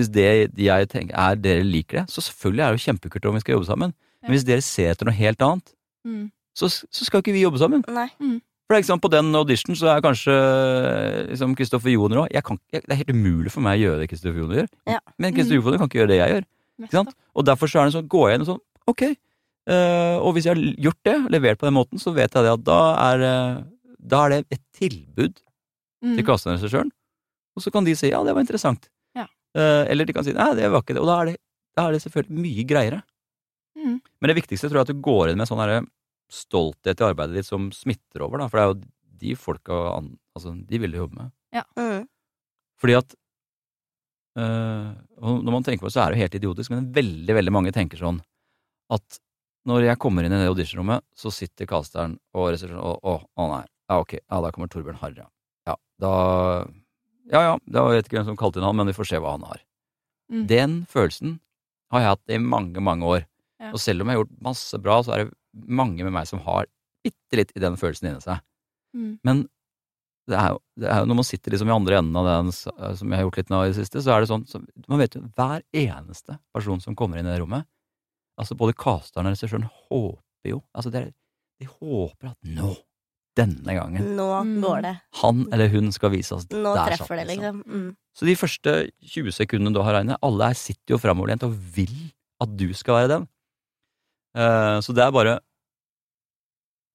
[0.00, 0.26] hvis det
[0.64, 3.54] jeg tenker er dere liker det, så selvfølgelig er det jo kjempekult om vi skal
[3.58, 3.92] jobbe sammen.
[4.22, 4.28] Ja.
[4.28, 6.30] Men hvis dere ser etter noe helt annet, Mm.
[6.56, 7.82] så, så skal ikke vi jobbe sammen.
[7.92, 8.06] Nei.
[8.16, 10.32] For det er ikke sant, På den audition så er kanskje
[11.28, 12.30] liksom Kristoffer Joner òg
[12.70, 14.70] Det er helt umulig for meg å gjøre det Kristoffer Joner gjør.
[14.88, 15.00] Ja.
[15.20, 16.46] Men Kristoffer Joner kan ikke gjøre det jeg gjør.
[16.86, 17.12] Ikke sant?
[17.36, 19.02] Og derfor så er det sånn, går jeg inn og sånn, ok.
[19.70, 22.54] Uh, og hvis jeg har gjort det, levert på den måten, så vet jeg det
[22.56, 22.78] at da
[23.10, 23.58] er, eh,
[24.00, 25.42] da er det et tilbud
[26.00, 26.14] Mm.
[26.16, 26.88] til kasteregissøren.
[27.54, 28.88] Og så kan de si ja, det var interessant.
[29.54, 29.62] Ja.
[29.62, 31.02] Eh, eller de kan si nei, det var ikke det.
[31.02, 31.36] Og da er det,
[31.78, 33.00] da er det selvfølgelig mye greiere.
[33.78, 33.96] Mm.
[33.98, 35.82] Men det viktigste tror jeg at du går inn med sånn derre
[36.30, 38.50] stolthet i arbeidet ditt som smitter over, da.
[38.50, 38.80] For det er jo
[39.20, 39.78] de folka
[40.30, 41.32] Altså, de vil du jobbe med.
[41.76, 42.04] Mm.
[42.80, 43.14] Fordi at
[44.38, 47.52] øh, Når man tenker på det, så er det jo helt idiotisk, men veldig, veldig
[47.52, 48.22] mange tenker sånn
[48.90, 49.20] at
[49.68, 53.48] når jeg kommer inn i det auditionrommet, så sitter casteren og resepsjonen og å, å
[53.52, 55.26] nei, ja ok, ja da kommer Torbjørn Harra.
[55.68, 56.12] Ja, da
[57.30, 59.36] Ja ja, da vet ikke hvem som kalte inn han, men vi får se hva
[59.36, 59.62] han har.
[60.30, 60.42] Mm.
[60.50, 61.38] Den følelsen
[61.90, 63.24] har jeg hatt i mange, mange år.
[63.60, 63.72] Ja.
[63.74, 66.42] Og selv om jeg har gjort masse bra, så er det mange med meg som
[66.46, 66.68] har
[67.04, 68.42] bitte litt i den følelsen inni seg.
[68.96, 69.14] Mm.
[69.26, 69.42] Men
[70.30, 72.52] det er, jo, det er jo når man sitter liksom i andre enden av den,
[72.54, 72.74] som
[73.10, 75.16] jeg har gjort litt nå i det siste, så er det sånn så Man vet
[75.16, 77.66] jo hver eneste person som kommer inn i det rommet,
[78.38, 81.10] altså både casteren og regissøren håper jo Altså, det
[81.60, 82.70] de håper at nå,
[83.38, 84.60] denne gangen, Nå Mm.
[84.62, 84.94] går det.
[85.22, 87.62] han eller hun skal vise oss Nå der treffer det, liksom.
[87.66, 87.96] Mm.
[88.14, 91.94] Så de første 20 sekundene du har regnet, alle her sitter jo framoverlent og vil
[92.42, 93.28] at du skal være den.
[94.36, 95.38] Uh, så det er bare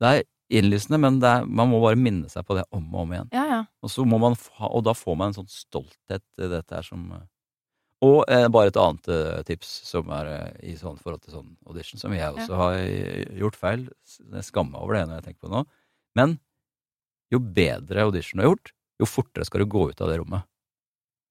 [0.01, 0.23] Det er
[0.59, 3.29] innlysende, men det er, man må bare minne seg på det om og om igjen.
[3.33, 3.61] Ja, ja.
[3.81, 6.83] Og, så må man fa, og da får man en sånn stolthet i dette her
[6.85, 7.07] som
[8.03, 11.55] Og eh, bare et annet eh, tips som er eh, i sånn forhold til sånn
[11.65, 13.87] audition, som jeg også har eh, gjort feil.
[14.19, 15.63] Jeg skammer meg over det når jeg tenker på det nå.
[16.15, 16.37] Men
[17.33, 20.45] jo bedre audition du har gjort, jo fortere skal du gå ut av det rommet.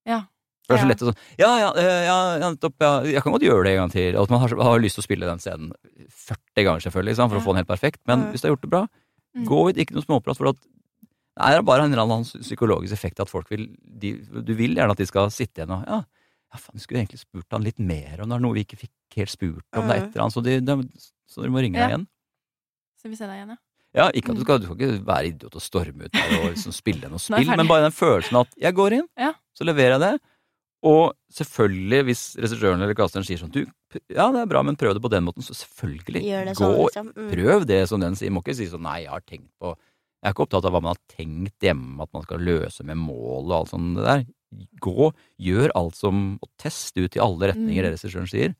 [0.04, 0.24] Ja.
[0.64, 3.32] Det er så lett å sånn Ja, ja, eh, ja, ja, nettopp, ja, jeg kan
[3.34, 4.16] godt gjøre det en gang til.
[4.16, 5.72] At man har, har lyst til å spille den scenen
[6.08, 7.40] 40 ganger, selvfølgelig, for Ja.
[7.40, 8.00] å få den helt perfekt.
[8.08, 8.86] Men hvis du har gjort det bra,
[9.34, 9.46] Mm.
[9.48, 10.36] gå ut, ikke noe småprat.
[10.38, 14.54] For at det er bare en eller annen psykologisk effekt at folk vil de, Du
[14.54, 16.04] vil gjerne at de skal sitte igjen og Ja,
[16.52, 18.78] ja faen, vi skulle egentlig spurt han litt mer om det er noe vi ikke
[18.78, 19.88] fikk helt spurt om.
[19.88, 20.88] Det er et eller annet, så, de, de,
[21.26, 22.06] så dere må ringe deg igjen.
[23.02, 23.56] Så vi ser deg igjen, ja.
[23.94, 26.48] Ja, ikke at du skal, du skal ikke være idiot og storme ut der og
[26.50, 29.33] liksom spille noe spill, men bare den følelsen at jeg går inn, Ja.
[29.54, 30.14] så leverer jeg det.
[30.85, 33.62] Og selvfølgelig, hvis regissøren eller casteren sier sånn du,
[34.12, 36.66] ja det er bra, men prøv det på den måten, så selvfølgelig, Gjør det gå,
[36.66, 37.12] sånn, liksom.
[37.16, 37.30] Mm.
[37.33, 38.33] prøv det som den sier.
[38.35, 40.80] Må ikke si sånn nei, jeg har tenkt på Jeg er ikke opptatt av hva
[40.83, 44.26] man har tenkt hjemme, at man skal løse med mål og alt sånt det der.
[44.80, 47.88] gå, gjør alt som Og test ut i alle retninger Mm.
[47.88, 48.54] det regissøren sier.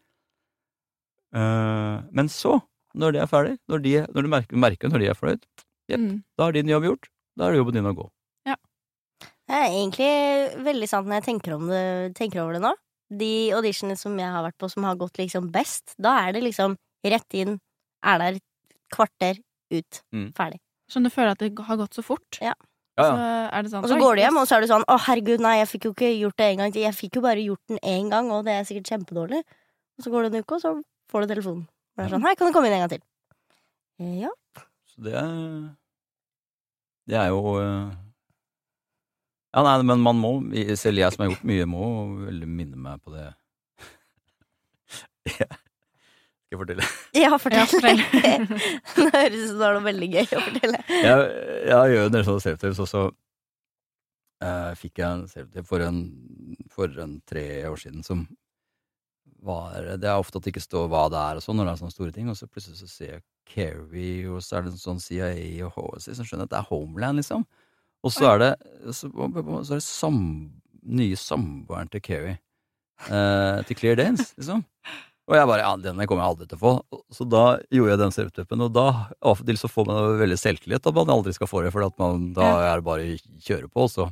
[1.35, 2.61] Uh, men så,
[2.95, 5.47] når de er ferdig, når, de, når du merker, merker når de er fornøyd,
[5.91, 6.01] Jepp.
[6.01, 6.23] Mm.
[6.39, 7.09] da er din jobb gjort.
[7.37, 8.09] Da er det jobben din å gå.
[9.45, 11.81] Det er egentlig veldig sant når jeg tenker, om det,
[12.17, 12.71] tenker over det nå.
[13.13, 16.41] De auditionene som jeg har vært på som har gått liksom best, da er det
[16.47, 17.59] liksom rett inn,
[18.01, 18.39] er der
[18.95, 19.37] kvarter,
[19.75, 20.31] ut, Mm.
[20.37, 20.61] ferdig.
[20.89, 22.39] Så du føler at det har gått så fort.
[22.41, 22.55] Ja.
[22.97, 23.49] Ja, Så ja.
[23.53, 25.41] er det sånn Og så går du hjem, og så er du sånn Å, herregud,
[25.43, 26.83] nei, jeg fikk jo ikke gjort det en gang til.
[26.87, 29.41] Jeg fikk jo bare gjort den én gang, og det er sikkert kjempedårlig.
[29.99, 30.73] Og så går det en uke, og så
[31.11, 31.67] får du telefonen.
[31.95, 33.05] Og det er sånn Hei, kan du komme inn en gang til?
[34.25, 34.33] Ja.
[34.91, 35.35] Så det er
[37.11, 37.93] Det er jo eh,
[39.55, 40.33] Ja, nei, men man må,
[40.81, 41.85] selv jeg som har gjort mye, må
[42.25, 43.29] veldig minne meg på det.
[45.39, 45.47] Ja.
[46.45, 46.87] Skal jeg fortelle?
[47.17, 48.01] Ja, Ja, fortell.
[48.99, 50.81] Nå høres det ut som du har noe veldig gøy å fortelle.
[50.91, 51.23] Jeg,
[51.71, 53.05] jeg gjør en del sånne self-tapes, og så
[54.45, 55.87] eh, fikk jeg en self-tape for,
[56.75, 58.27] for en tre år siden som
[59.45, 61.75] var Det er ofte at det ikke står hva det er og sånn når det
[61.75, 64.73] er sånne store ting, og så plutselig så ser jeg Kerry, og så er det
[64.73, 67.45] en sånn CIA og HSI som skjønner at det er Homeland, liksom.
[68.05, 68.53] Og så er det
[68.93, 70.21] så, så er det sam,
[70.85, 72.37] nye samboeren til Kerry.
[73.09, 74.65] Eh, til Clear Danes, liksom.
[75.25, 77.03] Og jeg bare ja, den kommer jeg aldri til å få.
[77.17, 78.89] Så da gjorde jeg den self-tapen, og da
[79.25, 81.87] av og til så får man veldig selvtillit at man aldri skal få det, for
[81.87, 83.87] at man, da er det bare å kjøre på.
[83.87, 84.09] Og så,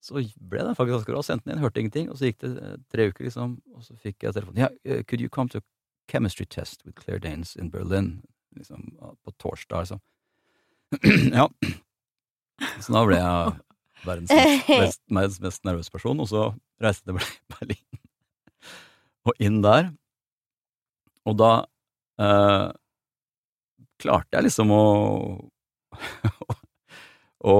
[0.00, 1.22] så ble det faktisk ganske bra.
[1.24, 3.96] Sendte den inn, hørte ingenting, og så gikk det eh, tre uker, liksom, og så
[4.00, 4.62] fikk jeg telefonen.
[4.62, 5.66] Ja, yeah, could you come to a
[6.10, 8.22] chemistry test with Claire Danes in Berlin?
[8.56, 10.00] Liksom, på torsdag, liksom.
[11.38, 11.46] ja.
[12.80, 13.52] Så da ble jeg
[14.04, 16.48] verdens mest, mest, mest nervøse person, og så
[16.82, 18.02] reiste jeg til Berlin.
[19.28, 19.92] Og inn der.
[21.28, 21.52] Og da
[22.24, 22.70] eh,
[24.00, 24.84] klarte jeg liksom å
[27.40, 27.52] å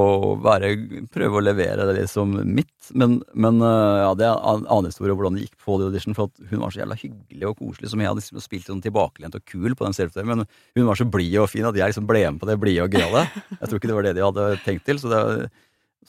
[0.44, 0.74] være,
[1.08, 5.14] prøve å levere det liksom mitt, men, men eh, ja, det er en annen historie
[5.16, 8.02] hvordan det gikk på The Audition, for hun var så jævla hyggelig og koselig, som
[8.02, 11.08] jeg hadde liksom spilt sånn tilbakelent og kul på den self men hun var så
[11.08, 13.24] blid og fin at jeg liksom ble med på det blide og gøyale.
[13.56, 15.24] Jeg tror ikke det var det de hadde tenkt til, så det,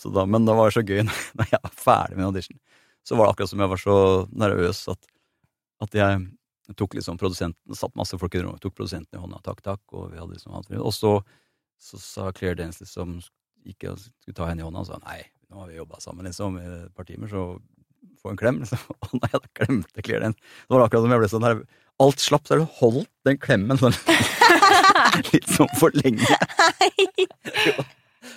[0.04, 1.06] så da, men det var så gøy
[1.40, 2.60] når jeg var ferdig med audition.
[3.08, 3.98] Så var det akkurat som jeg var så
[4.44, 5.12] nervøs at,
[5.88, 6.22] at jeg
[6.76, 10.12] tok liksom produsenten, satt masse folk i rommet, tok produsenten i hånda, takk, takk, og
[10.12, 11.22] vi hadde liksom hatt Og så,
[11.80, 13.22] så sa Claire Danes liksom,
[13.68, 15.20] gikk jeg og skulle ta henne i hånda, og sa nei,
[15.52, 17.46] nå har vi jobba sammen liksom i et par timer, så
[18.22, 18.82] få en klem, liksom.
[19.02, 20.36] Å nei, da glemte Claire den.
[20.38, 21.64] Det var akkurat som jeg ble sånn der,
[22.02, 23.94] alt slapp, så har du holdt den klemmen sånn
[25.34, 26.26] litt sånn for lenge.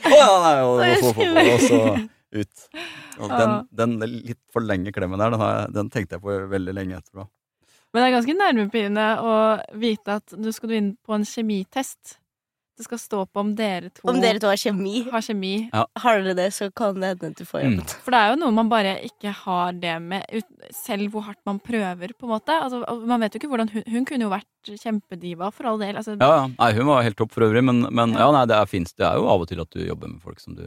[0.04, 1.80] Å ja, nei, og, og, så- og, og så
[2.34, 2.66] ut.
[3.22, 3.92] Og den, den
[4.26, 7.28] litt for lenge klemmen der, den, den tenkte jeg på veldig lenge etterpå.
[7.94, 9.34] Men det er ganske nærmepirrende å
[9.78, 12.16] vite at du skal inn på en kjemitest.
[12.76, 15.70] Det skal stå på om dere to, Om dere to har kjemi, har kjemi.
[15.72, 17.76] har dere det, så kan det hende at du får Mm.
[18.02, 21.38] For det er jo noe man bare ikke har det med, ut- selv hvor hardt
[21.46, 22.50] man prøver, på en måte.
[22.50, 25.94] Altså, man vet jo ikke hvordan hun, hun kunne jo vært kjempediva, for all del.
[25.96, 26.46] Altså, Ja, ja.
[26.58, 29.06] Nei, hun var helt topp for øvrig, men, men ja, nei, det er, finnes, det
[29.06, 30.66] er jo av og til at du jobber med folk som du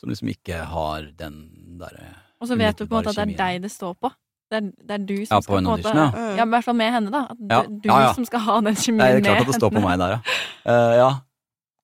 [0.00, 2.10] Som liksom ikke har den derre
[2.42, 3.38] og så vet du på en måte at det er kjemien.
[3.38, 4.10] deg det står på.
[4.54, 6.06] Det er, det er du som Ja, på skal en på en måte, ja.
[6.38, 6.46] Ja.
[6.46, 7.22] I hvert fall med henne, da.
[7.34, 8.10] At Ja, det er du ja, ja.
[8.14, 10.16] som skal ha den kjemien Nei, det er klart at det står på meg der,
[10.16, 10.40] ja.
[10.64, 11.12] Uh, ja.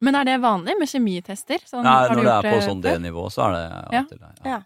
[0.01, 1.65] Men er det vanlig med kjemitester?
[1.69, 3.57] Sånn, Nei, når det er på sånn det nivå, så er
[3.91, 4.31] det til det.
[4.49, 4.61] Ja.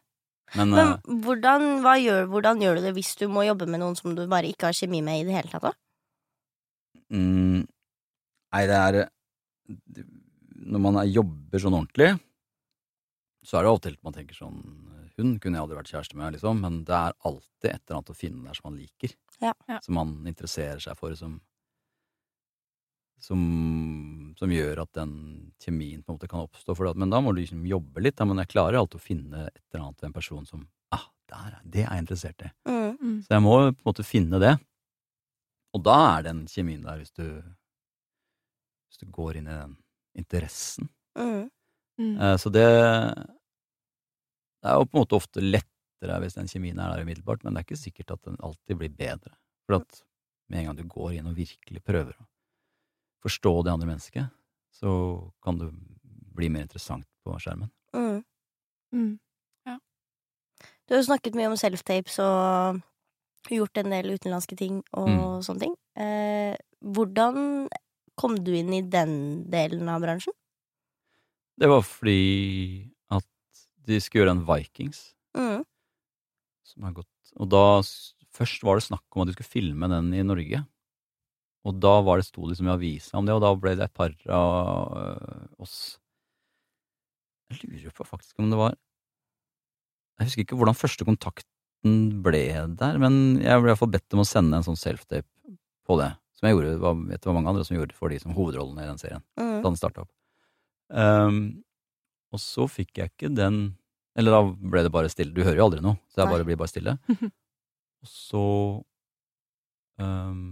[0.54, 3.82] Men, eh, Men hvordan, hva gjør, hvordan gjør du det hvis du må jobbe med
[3.82, 5.66] noen som du bare ikke har kjemi med i det hele tatt?
[5.66, 5.72] da?
[7.10, 7.64] mm,
[8.54, 9.00] Nei, det er
[10.64, 12.12] Når man er, jobber sånn ordentlig,
[13.44, 14.60] så er det av og til man tenker sånn
[15.18, 18.10] Hun kunne jeg aldri vært kjæreste med, liksom, men det er alltid et eller annet
[18.10, 19.12] å finne der som man liker.
[19.40, 19.52] Ja.
[19.70, 19.76] Ja.
[19.84, 21.36] Som man interesserer seg for, som
[23.24, 25.12] som, som gjør at den
[25.62, 26.74] kjemien på en måte kan oppstå.
[26.76, 26.98] For det.
[27.00, 28.16] men da må du liksom jobbe litt.
[28.18, 31.06] Da, men jeg klarer alltid å finne et eller annet ved en person som ah,
[31.30, 32.50] der, er- det er jeg interessert i.
[32.68, 32.90] Mm.
[33.00, 33.14] Mm.
[33.24, 34.52] Så jeg må på en måte finne det.
[35.74, 37.24] Og da er den kjemien der, hvis du,
[38.90, 39.78] hvis du går inn i den
[40.20, 40.90] interessen.
[41.18, 41.48] Mm.
[41.98, 42.12] Mm.
[42.18, 42.66] Eh, Så det,
[44.64, 47.54] det er jo på en måte ofte lettere hvis den kjemien er der umiddelbart, men
[47.54, 49.34] det er ikke sikkert at den alltid blir bedre.
[49.68, 50.00] For at
[50.48, 52.26] med en gang du går inn og virkelig prøver å
[53.24, 54.32] forstå det andre mennesket,
[54.72, 54.90] så
[55.44, 55.68] kan det
[56.34, 57.70] bli mer interessant på skjermen.
[57.94, 58.24] Mm.
[58.92, 59.12] Mm.
[60.84, 62.82] Du har jo snakket mye om self-tapes og
[63.52, 65.42] gjort en del utenlandske ting og Mm.
[65.46, 65.76] sånne ting.
[65.96, 67.68] Eh, hvordan
[68.16, 70.34] kom du inn i den delen av bransjen?
[71.56, 72.90] Det var fordi
[73.86, 75.64] de skulle gjøre en Vikings Mm.
[76.64, 77.82] som har gått Og da
[78.34, 80.64] Først var det snakk om at de skulle filme den i Norge.
[81.64, 83.94] Og da var det, sto liksom i avisa om det, og da ble det et
[83.94, 85.98] par av øh, oss
[87.50, 88.74] Jeg lurer på faktisk om det var
[90.18, 92.44] Jeg husker ikke hvordan første kontakten ble
[92.78, 95.26] der, men jeg ble i hvert fall bedt om å sende en sånn self-tape
[95.84, 96.12] på det.
[96.38, 98.82] Som jeg gjorde, var, vet det var mange andre som gjorde for de som hovedrollene
[98.84, 99.22] i den serien.
[99.36, 99.62] Da Mm.
[99.66, 100.10] den starta opp.
[100.92, 101.63] Ehm,
[102.34, 103.64] og så fikk jeg ikke den
[104.18, 105.34] Eller da ble det bare stille.
[105.34, 106.92] Du hører jo aldri noe, så jeg bare blir bare stille.
[108.04, 108.42] og så
[109.98, 110.44] um,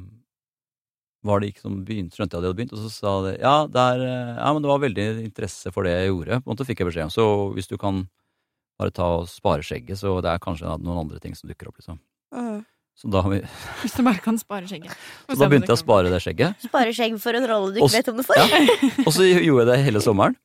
[1.22, 3.36] var det ikke som begynt, skjønte jeg at de hadde begynt, og så sa de
[3.36, 6.40] ja, det er, eh, ja, men det var veldig interesse for det jeg gjorde.
[6.42, 7.14] På en måte fikk jeg beskjed om.
[7.14, 8.02] Så hvis du kan
[8.82, 11.78] bare ta og spare skjegget, så det er kanskje noen andre ting som dukker opp,
[11.78, 12.02] liksom.
[12.34, 12.64] Uh.
[12.98, 13.38] Så da, har vi,
[13.82, 14.92] Hvis du bare kan spare skjegget.
[15.30, 16.66] så da begynte jeg å spare det skjegget.
[16.66, 18.42] Spare skjegg for en rolle du ikke Også, vet om du får.
[18.42, 18.90] Ja.
[19.06, 20.36] Og så gjorde jeg det hele sommeren.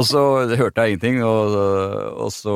[0.00, 0.20] Og så
[0.56, 1.56] hørte jeg ingenting, og,
[2.24, 2.54] og så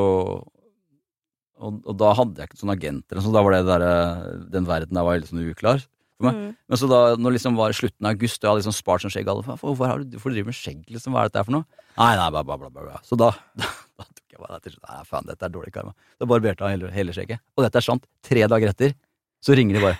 [1.57, 4.67] og, og da hadde jeg ikke sånn agent, så da var det der, eh, den
[4.69, 5.81] verden der var litt sånn uklar.
[6.17, 6.37] for meg.
[6.37, 6.51] Mm.
[6.69, 9.13] Men så da når liksom var slutten av august, og jeg hadde liksom spart sånn
[9.13, 11.13] skjegg alle, Hvorfor, har du, hvorfor driver du med skjegg, liksom?
[11.13, 11.83] Hva er dette her for noe?
[11.97, 13.01] Nei, nei, bla, bla, bla, bla.
[13.05, 13.69] Så da, da,
[14.01, 15.93] da tok jeg bare til slutt Nei, faen, dette er dårlig karma.
[16.17, 17.43] Da barberte jeg hele, hele skjegget.
[17.57, 18.05] Og dette er sant.
[18.25, 18.97] Tre dager etter
[19.45, 19.97] så ringer de bare.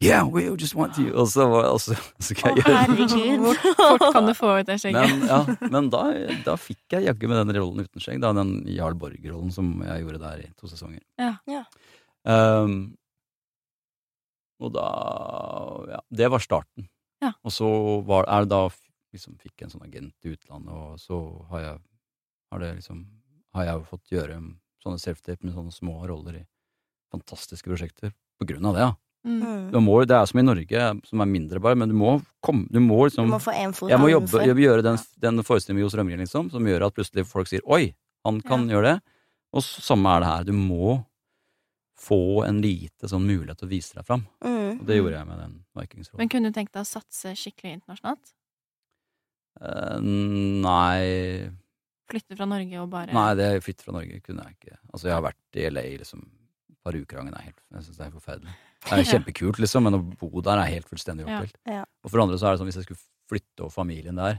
[0.00, 1.12] Yeah, we just want you.
[1.12, 1.92] Og så, og så,
[2.24, 3.42] så kan jeg gjøre herregud.
[3.42, 5.10] Hvor fort kan du få ut det skjegget?
[5.12, 5.40] men, ja,
[5.74, 6.04] men da,
[6.46, 8.22] da fikk jeg jaggu med den rollen uten skjegg.
[8.22, 11.02] Da, den Jarl Borg-rollen som jeg gjorde der i to sesonger.
[11.20, 11.34] Ja.
[11.50, 11.66] Ja.
[12.24, 12.78] Um,
[14.60, 14.86] og da
[15.96, 16.88] Ja, det var starten.
[17.20, 17.34] Ja.
[17.44, 17.68] Og så
[18.08, 18.62] var, er det da
[19.12, 21.20] liksom fikk en sånn agent i utlandet, og så
[21.52, 21.76] har jeg
[22.50, 23.04] har det liksom
[23.54, 24.40] har jeg fått gjøre
[24.80, 26.44] sånne self-tape med sånne små roller i
[27.12, 28.88] fantastiske prosjekter på grunn av det.
[28.88, 28.92] ja.
[29.26, 29.40] Mm.
[29.44, 29.64] Mm.
[29.72, 32.64] Du må, det er som i Norge, som er mindre bare, men du må komme
[32.72, 35.44] Du må Du liksom må få én fot jeg må jobbe, jobbe, gjøre den, den
[35.44, 37.92] forestillingen med Jo Strømgren, liksom, som gjør at plutselig folk sier 'oi,
[38.24, 39.18] han kan gjøre det'.
[39.52, 40.44] Og samme er det her.
[40.48, 41.04] Du må
[42.00, 44.24] få en lite sånn mulighet til å vise deg fram.
[44.40, 44.80] Mm.
[44.80, 46.20] Og det gjorde jeg med den Vikings-rollen.
[46.22, 48.32] Men kunne du tenkt deg å satse skikkelig internasjonalt?
[49.60, 51.50] Uh, nei
[52.08, 54.78] Flytte fra Norge og bare Nei, det flytte fra Norge kunne jeg ikke.
[54.94, 56.22] Altså, jeg har vært i LA liksom
[56.80, 57.34] et par uker gangen.
[57.36, 58.58] Er helt, jeg synes det er forferdelig.
[58.80, 61.42] Det er kjempekult, liksom, men å bo der er helt fullstendig Ja.
[61.68, 61.82] Ja.
[62.00, 64.38] Og for andre så er det sånn, hvis jeg skulle flytte over familien der,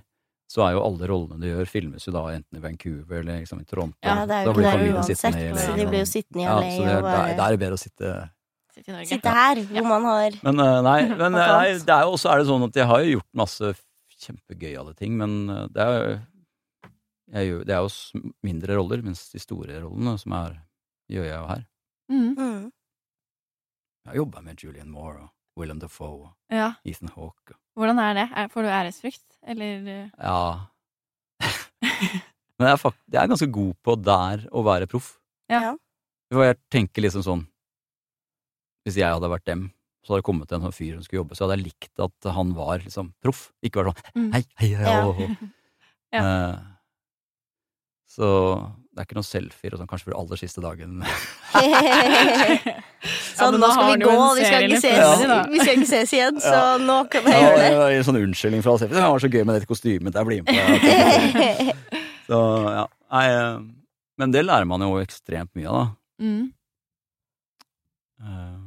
[0.51, 3.61] så er jo alle rollene du gjør, filmes jo da enten i Vancouver eller liksom
[3.61, 3.95] i Toronto.
[4.03, 5.85] Ja, det er Da jo blir ikke der familien uansett, sittende i LA, så de
[5.91, 7.81] blir jo sittende i ja, så det er, og bare da er det bedre å
[7.81, 8.11] sitte
[8.71, 9.05] sitte.
[9.11, 12.33] Sitte her, hvor man har Men eh, nei, men, eh, nei det er jo også
[12.33, 13.71] er det sånn at jeg har jo gjort masse
[14.25, 16.19] kjempegøyale ting, men eh, det er jo
[17.31, 20.57] jeg gjør, Det er jo mindre roller, mens de store rollene som er
[21.11, 21.61] gjør jeg jo her.
[22.11, 22.33] Mm.
[22.37, 22.71] mm.
[24.01, 25.29] Jeg har jobba med Julian Moore og
[25.61, 26.71] Willem Dafoe og Ja.
[26.85, 27.55] Ethan Hawke.
[27.77, 28.25] Hvordan er det?
[28.51, 29.85] Får du æresfrykt, eller
[30.19, 30.67] Ja
[32.59, 35.15] Men jeg er, fakt, jeg er ganske god på der å være proff.
[35.49, 35.61] Ja.
[35.71, 35.71] Ja.
[36.31, 37.45] For jeg tenker liksom sånn
[38.85, 39.63] Hvis jeg hadde vært dem,
[40.03, 42.29] så hadde det kommet en sånn fyr som skulle jobbe, så hadde jeg likt at
[42.33, 43.51] han var liksom proff.
[43.63, 44.31] Ikke vært sånn Mm.
[44.33, 45.35] hei, hei, hei, Ja.
[46.11, 46.57] Eh,
[48.11, 48.27] Så
[49.01, 51.01] det er ikke noen selfier og sånn, kanskje for aller siste dagen.
[53.33, 55.37] Sånn, ja, nå skal vi gå, vi skal ikke ses, ja.
[55.49, 56.77] vi skal ikke ses igjen, så Ja.
[56.85, 58.93] nå kan jeg gjøre det en sånn unnskyldning fra selfie.
[58.99, 60.13] Det var så gøy med dette kostymet.
[60.19, 61.75] Jeg blir med på det.
[62.29, 62.39] Så,
[62.77, 62.83] ja.
[63.11, 63.55] Nei, eh,
[64.21, 66.27] men det lærer man jo ekstremt mye av, da.
[66.27, 66.43] mm.
[68.21, 68.59] Eh,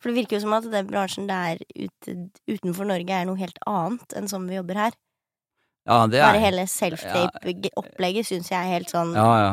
[0.00, 2.16] For det virker jo som at den bransjen der ute,
[2.48, 4.96] utenfor Norge er noe helt annet enn som vi jobber her.
[5.86, 9.52] Ja, det Bare er hele self-tape-opplegget syns jeg er helt sånn Ja, ja.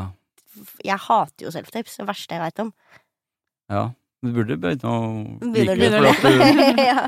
[0.86, 2.76] Jeg hater jo self-tapes, det verste jeg veit om.
[3.72, 3.90] ja.
[4.20, 4.96] Du burde begynne å
[5.40, 6.10] Begynner like det.
[6.20, 7.04] For at du, ja.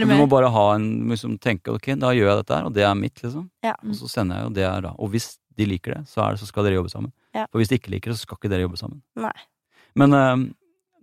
[0.00, 2.86] Du må bare ha en liksom, tenke ok, da gjør jeg dette her, og det
[2.88, 3.50] er mitt, liksom.
[3.66, 3.74] Ja.
[3.84, 4.94] Og så sender jeg jo det her da.
[4.96, 7.12] Og hvis de liker det, så, er det, så skal dere jobbe sammen.
[7.36, 7.44] Ja.
[7.50, 9.02] For hvis de ikke liker det, så skal ikke dere jobbe sammen.
[9.20, 9.34] Nei.
[10.00, 10.46] Men eh,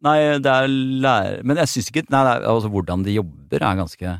[0.01, 0.65] Nei, det er
[1.05, 1.43] lærer...
[1.45, 4.13] Men jeg syns ikke nei, det er, altså, Hvordan de jobber, er ganske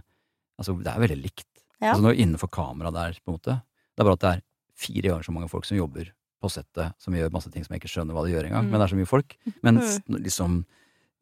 [0.61, 1.47] Altså, det er veldig likt.
[1.81, 1.95] Ja.
[1.95, 4.43] Altså, når innenfor kamera der, på en måte Det er bare at det er
[4.77, 7.81] fire ganger så mange folk som jobber på settet, som gjør masse ting som jeg
[7.83, 8.71] ikke skjønner hva de gjør engang, Mm.
[8.71, 9.35] men det er så mye folk.
[9.63, 10.65] Mens liksom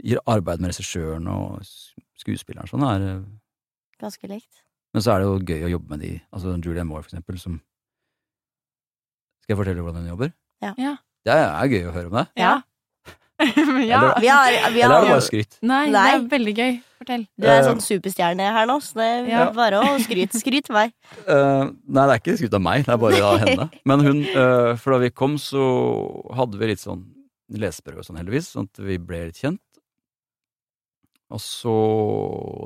[0.02, 1.60] gir arbeid med regissøren og
[2.18, 3.24] skuespilleren sånn, er eh,
[4.00, 4.62] Ganske likt.
[4.94, 6.22] Men så er det jo gøy å jobbe med de.
[6.32, 7.60] Altså Julian Moore, for eksempel, som
[9.44, 10.32] Skal jeg fortelle hvordan hun jobber?
[10.64, 10.74] Ja.
[10.78, 10.96] Ja.
[11.26, 12.28] Det er gøy å høre om det.
[12.40, 12.62] Ja.
[13.88, 14.00] ja.
[14.00, 15.58] Eller- Vi har, vi Eller er det bare skryt?
[15.64, 16.72] Nei, det er veldig gøy.
[17.00, 17.22] Fortell.
[17.40, 19.44] Du er en sånn superstjerne her nå, så det er Ja.
[19.56, 20.36] bare å skryte.
[20.42, 20.92] Skryt til meg.
[21.24, 23.70] Uh, nei, det er ikke skryt av meg, det er bare av henne.
[23.90, 25.64] Men hun, uh, for da vi kom, så
[26.36, 27.06] hadde vi litt sånn
[27.56, 29.62] leseprøve og sånn, heldigvis, sånn at vi ble litt kjent.
[31.30, 31.74] Og så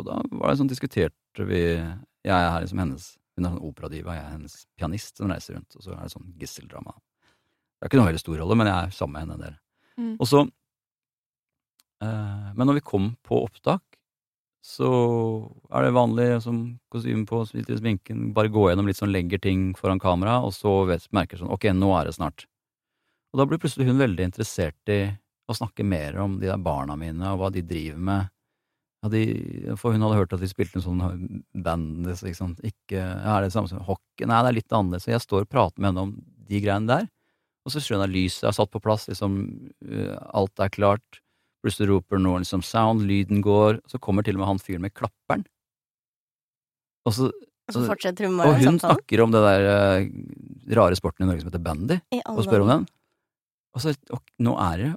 [0.08, 1.60] da var det sånn diskuterte vi
[2.24, 5.58] Jeg er her liksom hennes Hun er sånn operadiva, jeg er hennes pianist som reiser
[5.58, 6.94] rundt, og så er det sånn gisseldrama.
[6.94, 9.56] Det er ikke noe veldig stor rolle, men jeg er sammen med henne en del.
[9.98, 10.12] Mm.
[10.22, 10.52] Og så eh,
[12.04, 13.84] Men når vi kom på opptak,
[14.64, 14.90] så
[15.76, 16.60] er det vanlig som
[16.92, 21.10] kostyme på, sminken, bare gå gjennom litt sånn, legger ting foran kamera, og så vet,
[21.12, 22.46] merker sånn, ok, nå er det snart.
[23.34, 25.02] Og da blir plutselig hun veldig interessert i
[25.52, 28.30] å snakke mer om de der barna mine, og hva de driver med.
[29.04, 29.24] Ja, de,
[29.76, 32.62] for hun hadde hørt at de spilte en sånn band, ikke sant.
[32.64, 34.24] Ikke, ja, er det samme som hockey?
[34.24, 35.10] Nei, det er litt annerledes.
[35.12, 36.14] Jeg står og prater med henne om
[36.48, 37.10] de greiene der.
[37.68, 39.36] Og så skjønner jeg lyset er satt på plass, liksom,
[39.90, 41.20] øh, alt er klart.
[41.64, 44.94] Plutselig roper noen liksom sound, lyden går, så kommer til og med han fyren med
[44.96, 45.46] klapperen.
[47.08, 51.26] Og, så, Og så fortsetter hun og hun snakker om det der uh, rare sporten
[51.26, 52.86] i Norge som heter bandy, og spør om den.
[53.74, 54.92] Og så, og nå er det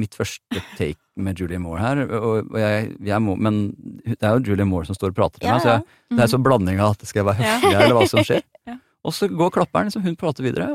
[0.00, 3.64] mitt første take med Julie Moore her, og, jeg, jeg må, men
[4.06, 6.24] det er jo Julie Moore som står og prater til Ja, meg, så jeg, det
[6.24, 7.82] er så blanding av at skal jeg være høflig ja.
[7.82, 8.46] eller hva som skjer.
[8.62, 8.76] Ja.
[9.02, 10.68] Og så går klapperen, liksom, hun prater videre,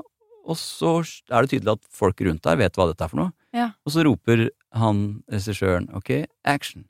[0.47, 0.93] og så
[1.29, 3.33] er det tydelig at folk rundt der vet hva dette er for noe.
[3.55, 3.69] Ja.
[3.85, 4.45] Og så roper
[4.77, 6.11] han regissøren ok,
[6.47, 6.85] action.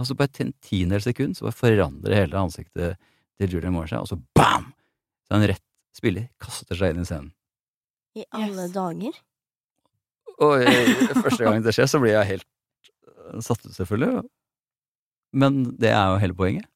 [0.00, 2.96] Og så på et ti- tiendedels sekund så bare forandrer hele ansiktet
[3.40, 4.70] til Julian Moore seg, og så bam!
[5.28, 5.64] Så en rett
[5.96, 7.32] spiller kaster seg inn i scenen.
[8.18, 8.72] I alle Yes.
[8.74, 9.18] dager.
[10.40, 12.46] Og eh, første gang det skjer, så blir jeg helt
[13.06, 14.22] eh, satt ut, selvfølgelig.
[15.36, 16.66] Men det er jo hele poenget.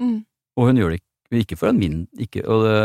[0.00, 0.20] Mm.
[0.56, 2.78] Og hun gjør det ikke, ikke for en min ikke, og det,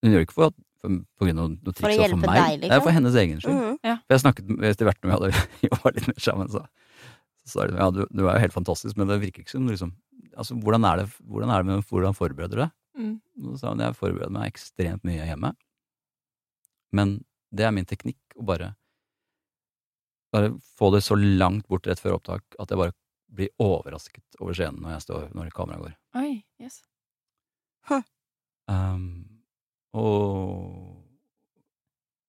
[0.00, 2.36] Hun gjør det ikke for, at, for, på grunn av noe triks overfor hjelpe meg.
[2.40, 2.68] deg, liksom?
[2.70, 3.56] Det er for hennes egen skyld.
[3.60, 3.96] Mhm.
[4.06, 6.66] For jeg snakket med- etter hvert når vi hadde jobba litt mer sammen, så
[7.40, 9.68] så sa de ja, du, du er jo helt fantastisk, men det virker ikke som
[9.70, 9.96] liksom
[10.36, 12.70] Altså, hvordan er det, hvordan er det med hvordan forbereder du deg?
[12.96, 13.14] Mm.
[13.44, 15.50] Så sa hun jeg forbereder meg ekstremt mye hjemme,
[16.96, 18.68] men det er min teknikk å bare
[20.32, 22.94] bare få det så langt bort rett før opptak at jeg bare
[23.34, 25.96] blir overrasket over scenen når jeg står, når kameraet går.
[26.20, 26.80] Oi, yes.
[28.70, 29.29] Um,
[29.96, 30.96] og,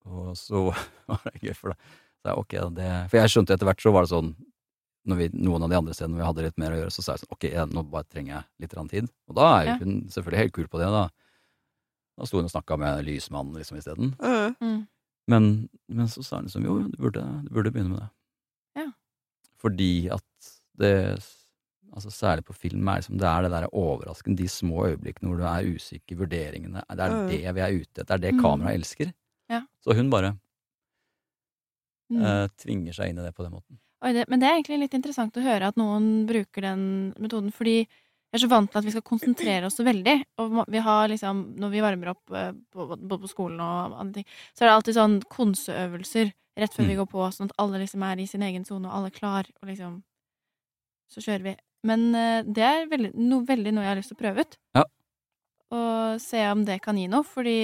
[0.06, 0.63] og så
[1.10, 1.78] var det gøy, for da
[2.21, 4.32] sa jeg ok, det For jeg skjønte etter hvert så var det sånn
[5.10, 7.15] når vi, Noen av de andre stedene vi hadde litt mer å gjøre, så sa
[7.15, 9.08] jeg sånn ok, jeg, nå bare trenger jeg litt tid.
[9.32, 9.78] Og da er jo Ja.
[9.82, 11.08] hun selvfølgelig helt kul på det, da.
[12.21, 14.12] Da sto hun og snakka med lysmannen liksom isteden.
[14.21, 14.56] Mhm.
[14.62, 14.82] Mm.
[15.32, 18.10] Men, men så sa han liksom jo, du burde, du burde begynne med det.
[18.84, 18.88] Ja.
[19.62, 20.93] Fordi at det
[21.93, 25.38] Altså Særlig på film er liksom, det er det der overraskende, de små øyeblikkene hvor
[25.41, 26.84] du er usikker vurderingene.
[26.89, 27.27] Det er Mm.
[27.27, 28.06] det vi er ute etter.
[28.06, 28.41] Det er det Mm.
[28.41, 29.13] kameraet elsker.
[29.49, 29.62] Ja.
[29.84, 30.38] Så hun bare
[32.12, 32.21] Mm.
[32.25, 33.77] eh, tvinger seg inn i det på den måten.
[34.04, 37.51] Oi, det, men det er egentlig litt interessant å høre at noen bruker den metoden,
[37.54, 40.23] fordi jeg er så vant til at vi skal konsentrere oss så veldig.
[40.39, 44.25] Og vi har liksom, når vi varmer opp eh, både på skolen og andre ting,
[44.56, 47.06] så er det alltid sånn konseøvelser rett før vi Mm.
[47.06, 49.45] går på, sånn at alle liksom er i sin egen sone, og alle er klar,
[49.62, 50.04] og liksom
[51.12, 51.56] Så kjører vi.
[51.88, 54.58] Men eh, det er veldig, noe, veldig noe jeg har lyst til å prøve ut.
[54.78, 54.86] Ja.
[55.72, 57.60] Og se om det kan gi noe, fordi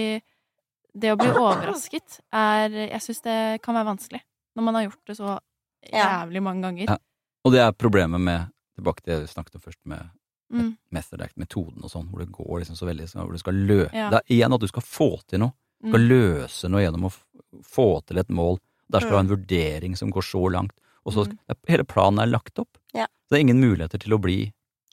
[0.98, 4.22] det å bli overrasket er Jeg syns det kan være vanskelig
[4.58, 5.34] når man har gjort det så
[5.86, 6.94] jævlig mange ganger.
[6.96, 6.96] Ja.
[7.46, 10.10] Og det er problemet med Tilbake til det vi snakket om først, med
[10.48, 13.58] Mm, method act, metoden og sånn, hvor det går liksom så veldig Hvor du skal
[13.68, 13.82] lø...
[13.92, 14.08] Ja.
[14.14, 15.52] Det er igjen at du skal få til noe.
[15.82, 17.14] Du mm, skal løse noe gjennom å
[17.68, 18.60] få til et mål.
[18.88, 20.72] Der skal du ha en vurdering som går så langt.
[21.08, 21.38] Og så Mm.
[21.68, 22.78] Hele planen er lagt opp.
[22.94, 23.06] Ja.
[23.08, 24.52] Så det er ingen muligheter til å bli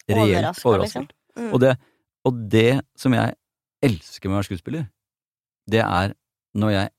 [0.08, 1.08] reelt Overrasket, overrasket.
[1.10, 1.44] liksom.
[1.44, 1.52] Mm.
[1.52, 1.72] Og, det,
[2.24, 3.34] og det som jeg
[3.82, 4.84] elsker med å være skuespiller,
[5.70, 6.14] det er
[6.54, 6.90] når jeg,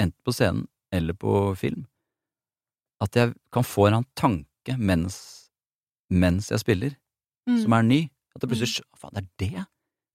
[0.00, 1.86] enten på scenen eller på film,
[3.00, 5.50] at jeg kan få en annen tanke mens,
[6.10, 6.96] mens jeg spiller,
[7.48, 8.00] mm, som er ny.
[8.34, 9.66] At det plutselig skj- Faen, det er det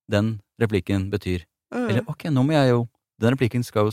[0.09, 1.45] den replikken betyr.
[1.73, 1.89] Mhm.
[1.89, 3.91] Eller ok, nå må jeg jo Den replikken skal jo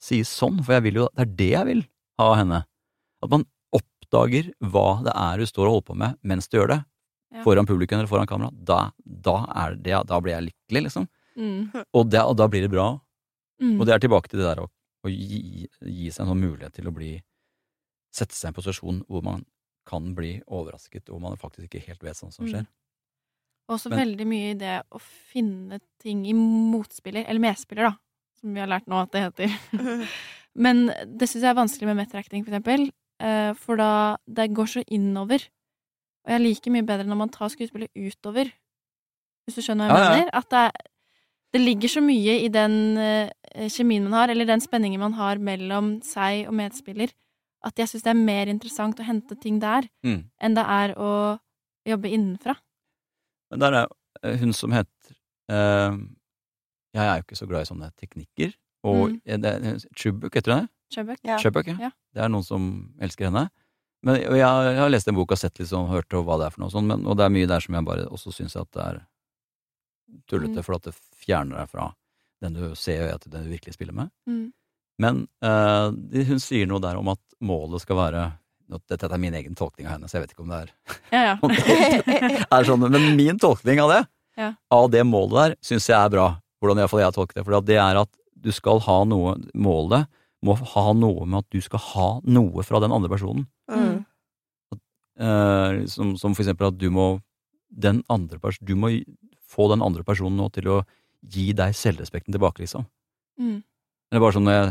[0.00, 1.80] sies sånn, for jeg vil jo Det er det jeg vil
[2.18, 2.64] ha av henne.
[3.22, 6.68] At man oppdager hva det er du står og holder på med mens du gjør
[6.74, 6.80] det.
[7.34, 7.42] Ja.
[7.44, 8.48] Foran publikum eller foran kamera.
[8.52, 11.08] Da, da, er det, da blir jeg lykkelig, liksom.
[11.36, 12.86] mm, Og, det, og da blir det bra.
[13.60, 13.76] mm.
[13.80, 14.68] Og det er tilbake til det der å,
[15.04, 17.16] å gi, gi seg en sånn mulighet til å bli
[18.10, 19.42] Sette seg i en posisjon hvor man
[19.86, 22.50] kan bli overrasket, og man faktisk ikke helt vet sånn som Mm.
[22.54, 22.66] skjer.
[23.68, 27.96] Også Men- veldig mye i det å finne ting i motspiller, eller medspiller, da,
[28.40, 29.52] som vi har lært nå at det heter.
[30.56, 32.88] Men det syns jeg er vanskelig med metracting, for eksempel,
[33.58, 35.42] for da det går så innover.
[36.26, 38.50] Og jeg liker mye bedre når man tar skuespillet utover,
[39.46, 40.30] hvis du skjønner hva jeg mener.
[40.36, 40.90] At det, er,
[41.56, 43.30] det ligger så mye i den eh,
[43.72, 47.14] kjemien man har, eller den spenningen man har mellom seg og medspiller,
[47.64, 50.30] at jeg syns det er mer interessant å hente ting der Mm.
[50.40, 51.38] enn det er å
[51.88, 52.54] jobbe innenfra.
[53.50, 53.86] Men der er
[54.22, 55.16] eh, hun som heter
[55.50, 55.96] uh,
[56.94, 58.52] Jeg er jo ikke så glad i sånne teknikker.
[58.84, 59.42] Og Mm.
[59.42, 60.68] det Chubuk, heter hun det?
[60.94, 61.18] Chubbuck.
[61.26, 61.38] Ja.
[61.42, 61.76] Chubbuck, ja.
[61.88, 61.90] Ja.
[62.14, 62.68] Det er noen som
[63.00, 63.48] elsker henne.
[64.06, 66.46] Men og jeg, jeg har lest en bok og sett litt sånn, hørt hva det
[66.46, 68.54] er for noe sånn, men, og det er mye der som jeg bare også syns
[68.56, 69.00] at det er
[70.30, 70.64] tullete, Mm.
[70.64, 71.88] for at det fjerner deg fra
[72.40, 74.10] den du ser og den du virkelig spiller med.
[74.28, 74.52] Mm.
[75.02, 75.90] Men uh,
[76.28, 78.28] hun sier noe der om at målet skal være
[78.68, 80.72] Dette er min egen tolkning av henne, så jeg vet ikke om det er
[81.14, 81.34] Ja, ja.
[81.42, 84.00] om det er sånn, men min tolkning av det,
[84.36, 84.50] Ja.
[84.70, 86.26] av det målet der, syns jeg er bra.
[86.60, 87.44] Hvordan iallfall jeg har tolket det.
[87.46, 90.04] For det er at du skal ha noe Målet
[90.46, 93.46] må ha noe med at du skal ha noe fra den andre personen.
[93.70, 94.04] Mm.
[95.18, 97.16] Eh, som, som for eksempel at du må
[97.68, 98.92] den andre pers Du må
[99.50, 100.76] få den andre personen nå til å
[101.26, 102.86] gi deg selvrespekten tilbake, liksom.
[103.40, 103.58] Mm.
[104.12, 104.68] Eller bare sånn når jeg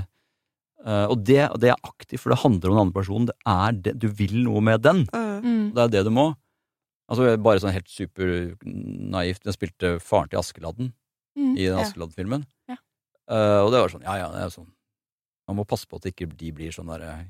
[0.88, 3.28] eh, Og det, og det er aktivt, for det handler om den andre personen.
[3.30, 5.04] Det er det, du vil noe med den.
[5.12, 5.42] Mm.
[5.44, 5.66] Mm.
[5.76, 6.30] Det er det du må.
[7.12, 9.44] Altså Bare sånn helt supernaivt.
[9.48, 10.94] Jeg spilte faren til Askeladden
[11.38, 11.52] Mm.
[11.54, 11.84] i den Ja.
[11.84, 12.48] Askeladden-filmen.
[12.66, 12.76] Ja.
[13.30, 14.72] Eh, og det var sånn, ja ja, det er sånn
[15.48, 17.26] Man må passe på at ikke de blir sånn der eh,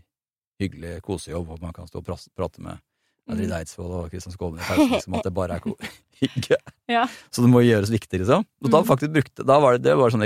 [0.64, 2.80] hyggelig kosejobb, hvor man kan stå og prate med
[3.28, 3.58] Adrid Mm.
[3.58, 5.66] Eidsvoll og Kristian Skålen i pausen som at det bare er
[6.22, 6.56] hygge.
[6.88, 7.02] Ja.
[7.30, 8.46] Så det må gjøres viktig, liksom.
[8.64, 8.88] Og da Mm.
[8.88, 10.24] faktisk brukte Da var det, det var sånn,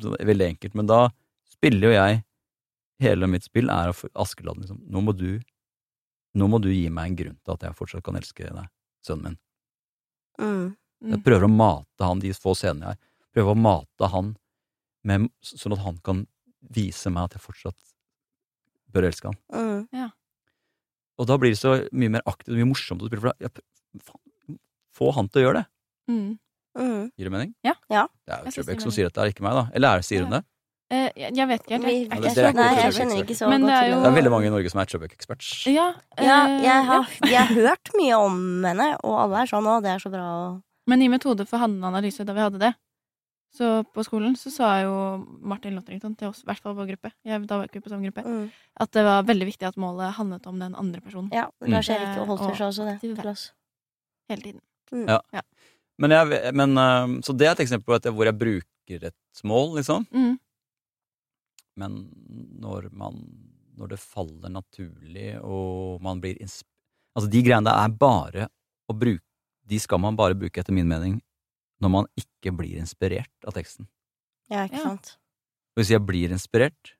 [0.00, 1.08] sånn veldig enkelt, men da
[1.50, 2.22] spiller jo jeg
[3.00, 4.78] Hele mitt spill er Askeladden, liksom.
[4.86, 5.40] Nå må du
[6.36, 8.68] Nå må du gi meg en grunn til at jeg fortsatt kan elske deg,
[9.02, 9.38] sønnen min.
[10.38, 10.76] Mm.
[11.02, 11.10] Mm.
[11.16, 13.00] Jeg prøver å mate han de få scenene jeg har.
[13.34, 14.36] Prøver å mate han
[15.02, 16.20] med, sånn at han kan
[16.68, 17.78] vise meg at jeg fortsatt
[18.92, 19.38] bør elske han.
[19.54, 20.10] Mm.
[21.20, 23.50] Og da blir det så mye mer aktivt og mye morsomt å spille, for da
[24.96, 25.66] få han til å gjøre det.
[26.10, 26.30] Mm.
[26.80, 27.04] Mm.
[27.18, 27.52] Gir det mening?
[27.66, 27.74] Ja.
[27.90, 28.06] Ja.
[28.26, 29.64] Det er jo Trubek Trebekk som sier dette, er ikke meg, da.
[29.74, 30.42] Eller er det sier hun det?
[30.90, 33.68] Eh, jeg, vet ikke Jeg, jeg, Jeg, jeg, nei, jeg kjenner ikke så Men det
[33.70, 35.50] godt er jo- Det er veldig mange i Norge som er Trebekk-eksperts.
[35.70, 35.84] Ja,
[36.18, 39.76] Ja, eh, jeg har, jeg har hørt mye om henne, og alle er sånn 'Å,
[39.82, 42.74] det er så bra', og Men i Metode for handleanalyse, da vi hadde det,
[43.50, 44.92] så på skolen så sa jo
[45.42, 47.90] Martin Lotterington til oss, i hvert fall vår gruppe, jeg, da var ikke vi på
[47.92, 48.44] samme gruppe, mm.
[48.84, 51.72] at det var veldig viktig at målet handlet om den andre personen Ja, Mm.
[51.74, 52.98] Lars Erik og Holter Og sa også det.
[54.30, 54.60] hele tiden.
[54.92, 55.08] Mm.
[55.08, 55.42] Ja.
[55.98, 59.42] Men, jeg, men øh, Så det er et eksempel på et, hvor jeg bruker et
[59.44, 60.06] mål, liksom.
[60.10, 60.38] Mm.
[61.76, 62.10] Men
[62.60, 63.20] når man
[63.76, 66.66] Når det faller naturlig, og man blir insp...
[67.16, 68.48] Altså, de greiene der er bare
[68.88, 69.24] å bruke
[69.70, 71.20] De skal man bare bruke, etter min mening,
[71.80, 73.88] når man ikke blir inspirert av teksten.
[74.50, 74.82] Ja, ikke Ja.
[74.82, 75.16] sant.
[75.78, 76.94] Hvis jeg blir inspirert,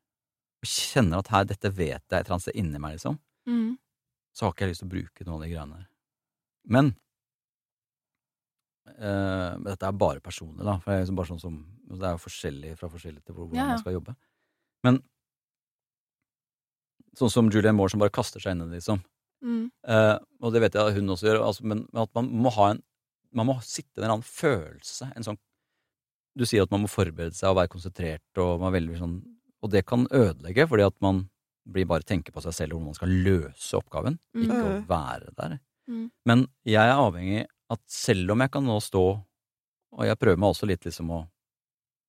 [0.62, 3.78] og kjenner at her, dette vet jeg et eller annet sted inni meg, liksom, Mm.
[4.35, 5.87] så har ikke jeg lyst til å bruke noen av de greiene der.
[6.68, 6.95] Men
[9.01, 10.78] øh, Dette er bare personlig, da.
[10.78, 11.57] For jeg er liksom bare sånn som,
[11.91, 13.68] det er jo forskjellig fra forskjellig til hvordan Ja, ja.
[13.74, 14.16] man skal jobbe.
[14.85, 15.03] Men
[17.18, 19.03] sånn som Julian Moore som bare kaster seg inn i det, liksom.
[19.43, 19.70] Mm.
[19.89, 22.53] Uh, og det vet jeg at hun også gjør, altså, men, men at man må
[22.53, 22.83] ha en
[23.33, 25.12] Man må sitte i en eller annen følelse.
[25.16, 25.39] En sånn
[26.39, 29.16] Du sier at man må forberede seg og være konsentrert, og man veldig sånn
[29.62, 31.28] Og det kan ødelegge, fordi at man
[31.68, 34.43] blir bare tenker på seg selv og hvordan man skal løse oppgaven, Mm.
[34.43, 34.87] ikke å Mm.
[34.89, 35.61] være der.
[35.89, 36.11] Mm.
[36.26, 39.22] Men jeg er avhengig at selv om jeg kan nå stå,
[39.93, 41.28] og jeg prøver meg også litt liksom å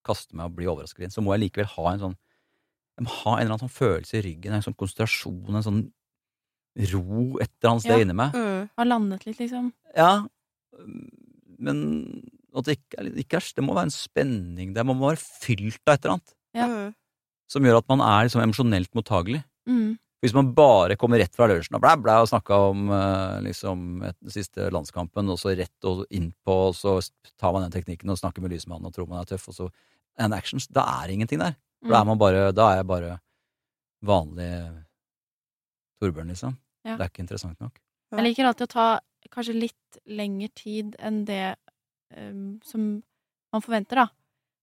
[0.05, 2.15] kaste meg og bli overrasket inn, så må jeg likevel ha en sånn
[2.97, 5.91] jeg må ha en eller annen sånn følelse i ryggen, en sånn konsentrasjon, en sånn
[6.93, 8.03] ro et eller annet sted Ja.
[8.05, 8.31] inni meg.
[8.33, 8.69] Mm.
[8.77, 9.73] Har landet litt, liksom.
[9.95, 10.27] Ja,
[11.61, 11.81] men
[12.55, 14.83] at det ikke er, ikke er Det må være en spenning der.
[14.87, 16.65] Man må være fylt av et eller annet Ja.
[16.67, 16.93] Mm.
[17.51, 19.43] som gjør at man er liksom emosjonelt mottagelig.
[19.67, 19.97] Mm.
[20.21, 24.03] Hvis man bare kommer rett fra lunsjen og blæ, blæ og snakka om eh, liksom
[24.05, 26.97] et, den siste landskampen, og så rett og innpå, og så
[27.41, 29.69] tar man den teknikken og snakker med lysmannen og tror man er tøff, og så
[30.19, 31.55] and actions, da er det ingenting der.
[31.81, 32.07] For da er Mm.
[32.13, 33.19] man bare, da er jeg bare
[34.05, 34.51] vanlig
[36.01, 36.57] Torbjørn, liksom.
[36.85, 36.95] Ja.
[36.97, 37.79] Det er ikke interessant nok.
[38.11, 38.87] Jeg liker alltid å ta
[39.29, 41.55] kanskje litt lengre tid enn det
[42.17, 43.03] um, som
[43.53, 44.07] man forventer, da.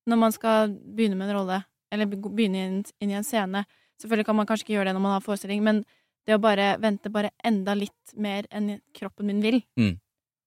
[0.08, 3.64] Når man skal begynne med en rolle, eller begynne inn, inn i en scene.
[4.00, 5.84] Selvfølgelig kan man kanskje ikke gjøre det når man har forestilling, men
[6.26, 9.98] det å bare vente bare enda litt mer enn kroppen min vil, Mm.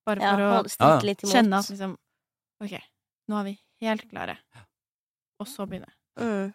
[0.05, 1.97] bare Ja, for å litt kjenne at liksom
[2.61, 2.77] Ok,
[3.27, 4.37] nå er vi helt klare.
[5.39, 5.89] Og så begynne.
[6.19, 6.53] mm.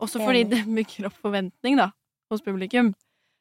[0.00, 1.90] Også fordi det bygger opp forventning, da,
[2.30, 2.94] hos publikum.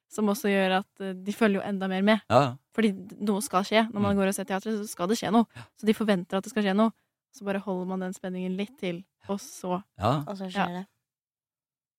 [0.10, 2.22] Som også gjør at eh, de følger jo enda mer med.
[2.30, 2.55] Ja.
[2.74, 3.84] Fordi noe skal skje.
[3.93, 4.20] Når man Mm.
[4.22, 5.45] går og ser teater, så skal det skje noe.
[5.78, 6.91] Så de forventer at det skal skje noe.
[7.32, 10.24] Så bare holder man den spenningen litt til, og så ja.
[10.28, 10.66] Og så Ja.
[10.66, 10.86] skjer det.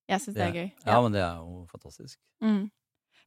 [0.08, 0.72] Jeg syns det er gøy.
[0.86, 2.18] ja, men det er jo fantastisk.
[2.42, 2.70] Mm.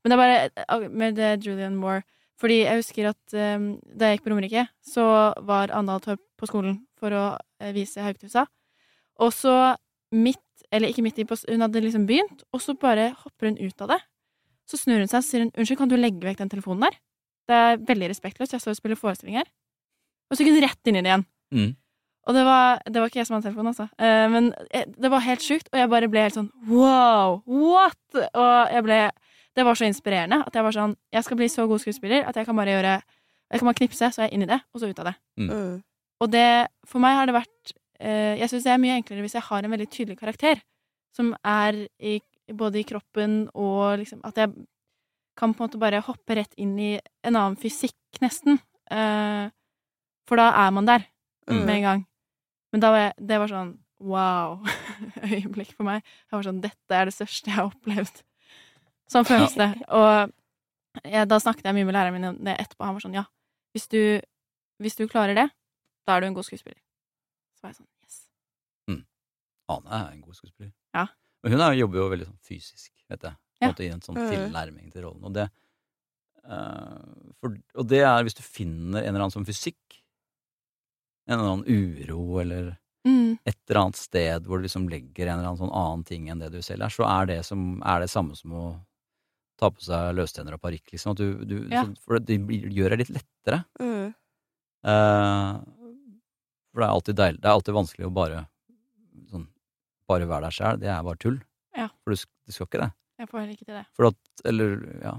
[0.03, 2.03] Men det er bare eh, med det Julian Moore
[2.41, 6.47] Fordi jeg husker at um, da jeg gikk på Romerike, så var Andal Torp på
[6.49, 8.47] skolen for å eh, vise Haugtusa.
[9.21, 9.77] Og så
[10.11, 13.57] midt, eller ikke midt i, på, hun hadde liksom begynt, og så bare hopper hun
[13.61, 13.99] ut av det.
[14.69, 16.99] Så snur hun seg og sier hun, unnskyld, kan du legge vekk den telefonen der?
[17.49, 19.49] Det er veldig respektløst, jeg står og spiller forestilling her.
[20.31, 21.25] Og så gikk hun rett inn i det igjen.
[21.53, 21.71] Mm.
[22.23, 23.87] Og det var, det var ikke jeg som hadde telefonen, altså.
[23.99, 27.99] Eh, men eh, det var helt sjukt, og jeg bare ble helt sånn wow, what?
[28.15, 28.99] Og jeg ble
[29.53, 32.39] Det var så inspirerende at jeg var sånn Jeg skal bli så god skuespiller at
[32.39, 34.79] jeg kan bare gjøre Jeg kan bare knipse, så er jeg inn i det, og
[34.79, 35.15] så ut av det.
[35.37, 35.81] Mm.
[36.23, 36.47] Og det
[36.87, 39.67] For meg har det vært eh, Jeg syns det er mye enklere hvis jeg har
[39.67, 40.63] en veldig tydelig karakter,
[41.13, 44.51] som er i, både i kroppen og liksom At jeg
[45.37, 46.91] kan på en måte bare hoppe rett inn i
[47.23, 48.59] en annen fysikk, nesten.
[48.91, 49.47] Uh,
[50.29, 51.07] for da er man der
[51.43, 51.65] Mm.
[51.65, 52.01] med en gang.
[52.71, 54.61] Men var jeg, det var sånn wow.
[55.27, 56.03] øyeblikk for meg.
[56.31, 58.21] Jeg var sånn Dette er det største jeg har opplevd.
[59.11, 59.67] Sånn føles det.
[59.91, 60.31] Og
[61.03, 62.85] jeg, da snakket jeg mye med læreren min om det etterpå.
[62.87, 63.25] Han var sånn Ja,
[63.75, 64.21] hvis du,
[64.79, 65.49] hvis du klarer det,
[66.07, 66.79] da er du en god skuespiller.
[67.57, 68.21] Så var jeg sånn Yes.
[69.73, 70.71] Ane er en god skuespiller.
[70.95, 71.05] Ja.
[71.43, 73.33] Men hun er, jobber jo veldig sånn fysisk, vet jeg.
[73.33, 73.71] På Ja.
[73.71, 74.29] måte I en sånn Mhm.
[74.31, 75.23] tilnærming til rollen.
[75.23, 75.49] Og det,
[76.47, 80.01] uh, for, og det er hvis du finner en eller annen sånn fysikk,
[81.27, 83.37] en eller annen uro, eller Mm.
[83.45, 86.39] et eller annet sted hvor du liksom legger en eller annen sånn annen ting enn
[86.39, 88.85] det du selv er, så er det, som, er det samme som å
[89.57, 91.15] ta på seg løstenner og parykk, liksom.
[91.15, 91.83] Du, du, Ja.
[91.83, 92.39] så, for det det,
[92.71, 93.65] gjør det litt lettere.
[93.79, 94.15] Mm.
[94.85, 95.59] Uh,
[96.73, 98.47] for det er alltid deilig Det er alltid vanskelig å bare
[100.09, 100.79] bare være deg sjæl.
[100.81, 101.39] Det er bare tull.
[101.77, 101.87] Ja.
[102.03, 102.15] For du,
[102.47, 102.91] du skal ikke det.
[103.19, 103.85] Jeg får heller ikke til det.
[103.95, 104.73] For at Eller,
[105.03, 105.13] ja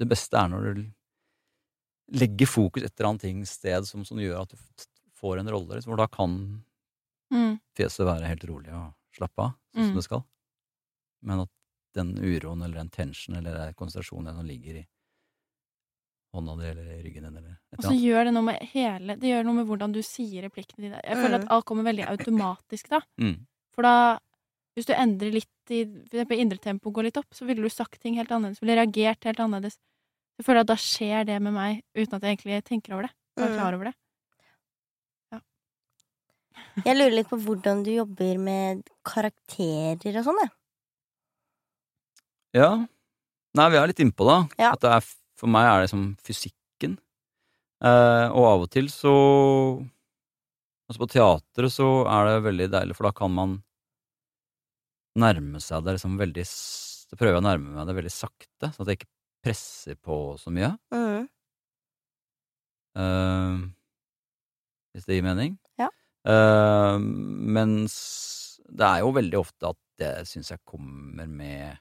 [0.00, 0.82] Det beste er når du
[2.18, 4.56] legger fokus et eller annet ting sted som, som gjør at du
[5.20, 6.64] får en rolle, liksom, hvor da kan
[7.32, 7.54] Mm.
[7.78, 9.86] fjeset være helt rolig og slappe av, sånn Mm.
[9.88, 10.24] som det skal.
[11.22, 11.48] Men at
[11.94, 14.86] den uroen eller den tensionen eller konsentrasjonen som ligger i
[16.34, 18.02] hånda di eller ryggen din eller et Og eller så annet.
[18.02, 21.00] gjør det noe med hele Det gjør noe med hvordan du sier replikkene dine.
[21.04, 21.42] Jeg føler Mm.
[21.44, 23.00] at alt kommer veldig automatisk da.
[23.20, 23.46] Mm.
[23.74, 24.18] For da
[24.74, 27.68] Hvis du endrer litt i For eksempel indre tempo går litt opp, så ville du
[27.68, 28.60] sagt ting helt annerledes.
[28.60, 29.76] Ville reagert helt annerledes.
[30.38, 33.12] Jeg føler at da skjer det med meg uten at jeg egentlig tenker over det.
[33.36, 33.58] Og er Mm.
[33.58, 33.94] klar over det.
[36.86, 40.50] Jeg lurer litt på hvordan du jobber med karakterer og sånn, jeg.
[42.54, 42.70] Ja.
[43.54, 44.38] Nei, vi er litt innpå, da.
[44.58, 44.72] Ja.
[44.72, 45.00] At det er,
[45.42, 46.94] for meg er det som fysikken.
[47.82, 49.16] Eh, og av og til så
[50.90, 53.52] Altså på teatret så er det veldig deilig, for da kan man
[55.16, 58.84] nærme seg det liksom veldig Så prøver jeg å nærme meg det veldig sakte, sånn
[58.84, 59.12] at jeg ikke
[59.42, 60.70] presser på så mye.
[60.94, 61.24] Mm.
[63.02, 63.64] Eh,
[64.92, 65.56] hvis det gir mening.
[65.80, 65.88] Ja.
[66.28, 67.96] Eh, mens
[68.68, 71.80] det er jo veldig ofte at det syns jeg kommer med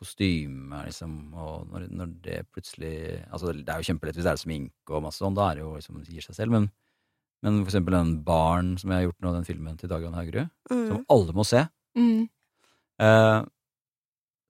[0.00, 2.94] kostyme, liksom, og når, når det plutselig
[3.30, 5.64] Altså, det er jo kjempelett hvis det er sminke og masse sånn, da er det
[5.66, 6.66] jo liksom det gir seg selv, men,
[7.44, 10.48] men for eksempel den Barn som jeg har gjort nå, den filmen til Dagan Haugerud,
[10.72, 11.04] som Mm.
[11.12, 11.62] alle må se.
[11.98, 12.24] Mm.
[13.00, 13.38] Eh,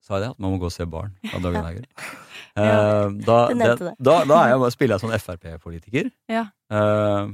[0.01, 0.31] sa jeg det?
[0.33, 1.91] At man må gå og se Barn av Dagan Haugerud?
[2.61, 6.09] Eh, da, da, da er jeg bare, spiller jeg sånn Frp-politiker.
[6.29, 6.41] Ja.
[6.75, 7.29] Eh,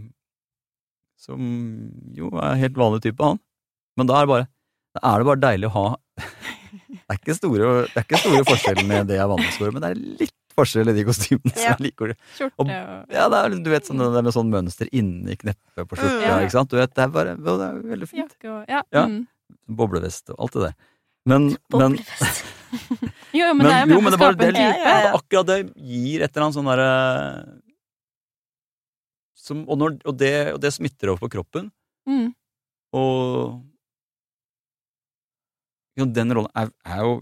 [1.17, 1.47] som
[2.15, 3.41] jo er helt vanlig type, han.
[3.97, 4.47] Men da er det bare
[4.99, 5.87] Da er det bare deilig å ha
[6.89, 9.75] Det er ikke store, det er ikke store forskjellene med det jeg vanligvis går i,
[9.77, 12.13] men det er litt forskjell i de kostymene som jeg liker.
[12.39, 12.71] Skjorte Og-
[13.13, 16.27] Ja, det er, du vet sånn, det med sånn mønster inni kneppet på skjorta, Mm.
[16.27, 16.39] Ja.
[16.47, 16.71] ikke sant.
[16.71, 18.31] Du vet, det er bare det er veldig fint.
[18.31, 18.83] jakke og Ja.
[18.93, 19.07] Ja.
[19.07, 19.27] Mm.
[19.69, 20.75] Boblevest og alt det der.
[21.27, 21.99] Men, men,
[23.35, 24.63] Jo, men, men, det er jo med på det, å skape en type.
[24.63, 25.13] Ja, ja, ja.
[25.19, 26.91] akkurat det gir et eller annet sånn derre
[29.47, 31.69] som, og, når, og, det, og det smitter over på kroppen.
[32.09, 32.33] Mm.
[32.97, 33.61] Og
[35.97, 37.15] jo, den rollen er, er jo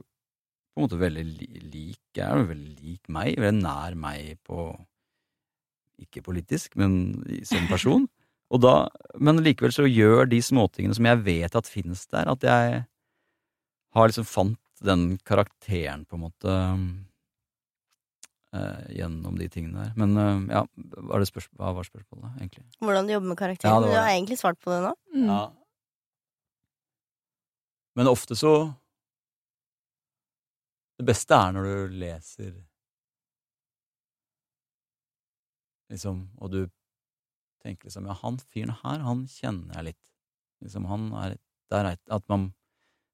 [0.74, 1.24] på en måte veldig
[1.70, 4.66] lik Jeg er jo veldig lik meg, veldig nær meg på
[6.02, 8.08] Ikke politisk, men som person.
[8.54, 8.74] Og da,
[9.18, 12.82] men likevel så gjør de småtingene som jeg vet at finnes der, at jeg
[13.94, 16.54] har liksom fant den karakteren, på en måte,
[18.54, 19.92] eh, gjennom de tingene der.
[19.98, 20.62] Men eh, ja,
[21.08, 22.66] var det hva var spørsmålet, egentlig?
[22.82, 23.86] Hvordan du jobber med Ja, karakterer.
[23.86, 24.94] du har egentlig svart på det nå.
[25.14, 25.28] Mm.
[25.30, 25.42] Ja.
[27.94, 28.72] Men ofte så
[30.98, 32.52] Det beste er når du leser
[35.92, 36.60] Liksom, og du
[37.62, 40.04] tenker liksom Ja, han fyren her, han kjenner jeg litt.
[40.64, 41.36] Liksom, han er
[41.70, 42.52] Det er At man,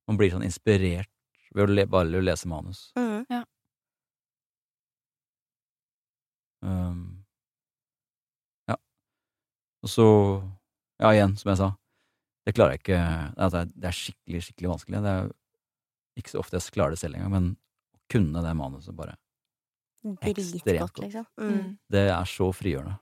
[0.09, 1.11] man blir sånn inspirert
[1.55, 2.93] ved å le, bare å lese manus.
[2.95, 3.25] Mm.
[6.63, 7.25] Um,
[8.69, 8.77] ja.
[9.83, 10.07] Og så
[11.01, 11.71] Ja, igjen, som jeg sa.
[12.47, 13.01] Det klarer jeg ikke
[13.37, 15.03] altså, Det er skikkelig, skikkelig vanskelig.
[15.05, 15.31] Det er
[16.21, 17.49] ikke så ofte jeg klarer det selv engang, men
[17.95, 19.17] å kunne det manuset bare
[20.01, 21.01] Ekstremt Dritgodt, godt.
[21.05, 21.27] liksom.
[21.37, 21.51] Mm.
[21.53, 21.73] Mm.
[21.93, 22.95] Det er så frigjørende.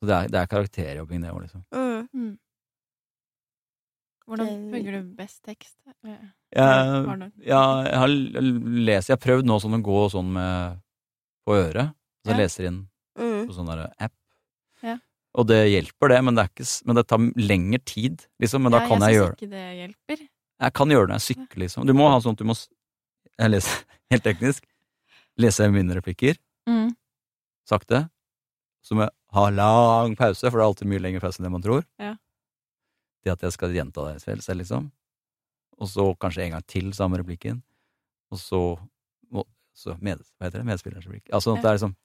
[0.00, 1.64] Så det er, det er karakterjobbing, det òg, liksom.
[1.76, 2.06] Mm.
[2.16, 2.38] Mm.
[4.30, 5.76] Hvordan fungerer bygger du best tekst?
[6.06, 6.16] Jeg,
[6.56, 10.80] Har ja, jeg har lest Jeg har prøvd nå sånn å gå sånn med
[11.48, 11.92] på øret.
[12.24, 12.42] Så jeg Ja.
[12.44, 12.80] leser inn
[13.18, 13.46] Mm.
[13.48, 14.12] på sånn derre app.
[15.38, 18.64] Og det hjelper, det, men det, er ikke, men det tar lengre tid, liksom.
[18.66, 20.24] Men da Ja, kan jeg jeg gjøre syns ikke det hjelper.
[20.60, 21.86] Jeg kan gjøre det når jeg sykler, liksom.
[21.86, 22.56] Du må ha sånn at du må
[23.40, 24.64] Jeg leser helt teknisk.
[25.40, 26.36] Leser mine replikker
[26.68, 26.90] Mm.
[27.66, 28.10] sakte.
[28.84, 31.52] Så må jeg ha lang pause, for det er alltid mye lengre pause enn det
[31.54, 31.84] man tror.
[31.98, 32.14] Ja.
[33.24, 34.90] Det at jeg skal gjenta det selv liksom.
[35.80, 37.62] Og så kanskje en gang til samme replikken.
[38.30, 38.60] Og så,
[39.32, 40.66] og, så med, Hva heter det?
[40.68, 41.30] Medspillerens replikk.
[41.32, 41.62] Altså, ja.
[41.62, 41.96] det er liksom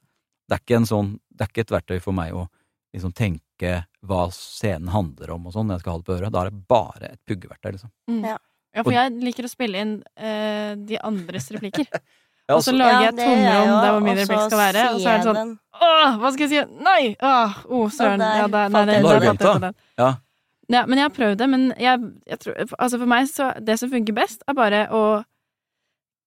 [0.47, 2.47] Det er ikke en sånn Det er ikke et verktøy for meg å
[2.95, 6.33] liksom tenke hva scenen handler om og sånn når jeg skal ha det på øret.
[6.33, 7.93] Da er det bare et puggeverktøy, liksom.
[8.11, 8.21] Mm.
[8.33, 8.37] Ja.
[8.75, 11.89] Ja, for jeg liker å spille inn uh, de andres replikker.
[12.45, 14.99] Ja, Og så altså- lager jeg tomrom ja, der hvor min replikk skal være, og
[15.01, 15.53] så er det sånn.
[15.81, 16.75] Åh, hva skal jeg si?
[16.85, 16.99] Nei!
[17.17, 18.21] Åh, oh, søren.
[18.21, 19.77] Ja, der, nei, nei, der, der på den.
[19.97, 20.09] Ja.
[20.69, 23.75] Ja, men jeg har prøvd det, men jeg, jeg tror Altså, for meg så Det
[23.77, 25.01] som funker best, er bare å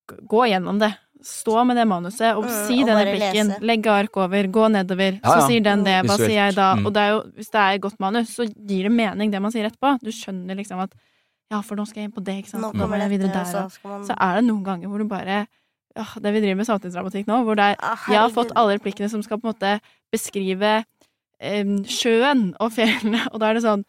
[0.09, 0.91] gå gjennom det.
[1.25, 3.49] Stå med det manuset og Mm, si mm, den replikken.
[3.67, 5.17] Legge ark over, gå nedover.
[5.19, 5.35] Ja, ja.
[5.41, 5.97] Så sier den det.
[6.05, 6.29] Hva Visuelt.
[6.31, 6.69] sier jeg da?
[6.79, 6.87] Mm.
[6.87, 9.41] Og det er jo, hvis det er et godt manus, så gir det mening, det
[9.43, 9.97] man sier etterpå.
[10.03, 10.95] Du skjønner liksom at
[11.51, 12.63] Ja, for nå skal jeg inn på det, ikke sant.
[12.63, 15.47] Nå kommer jeg videre der, så og så er det noen ganger hvor du bare
[15.97, 18.77] ja, Det vi driver med samtidsdramatikk nå, hvor det er Ah, Jeg har fått alle
[18.77, 19.81] replikkene som skal på en måte
[20.13, 20.85] beskrive
[21.41, 23.85] em, sjøen og fjellene, og da er det sånn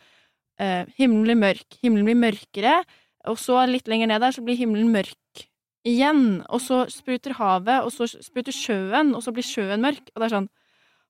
[0.60, 2.78] eh, Himmelen blir mørk, himmelen blir mørkere,
[3.28, 5.46] og så litt lenger ned der så blir himmelen mørk
[5.88, 10.22] igjen, og så spruter havet, og så spruter sjøen, og så blir sjøen mørk, og
[10.22, 10.50] det er sånn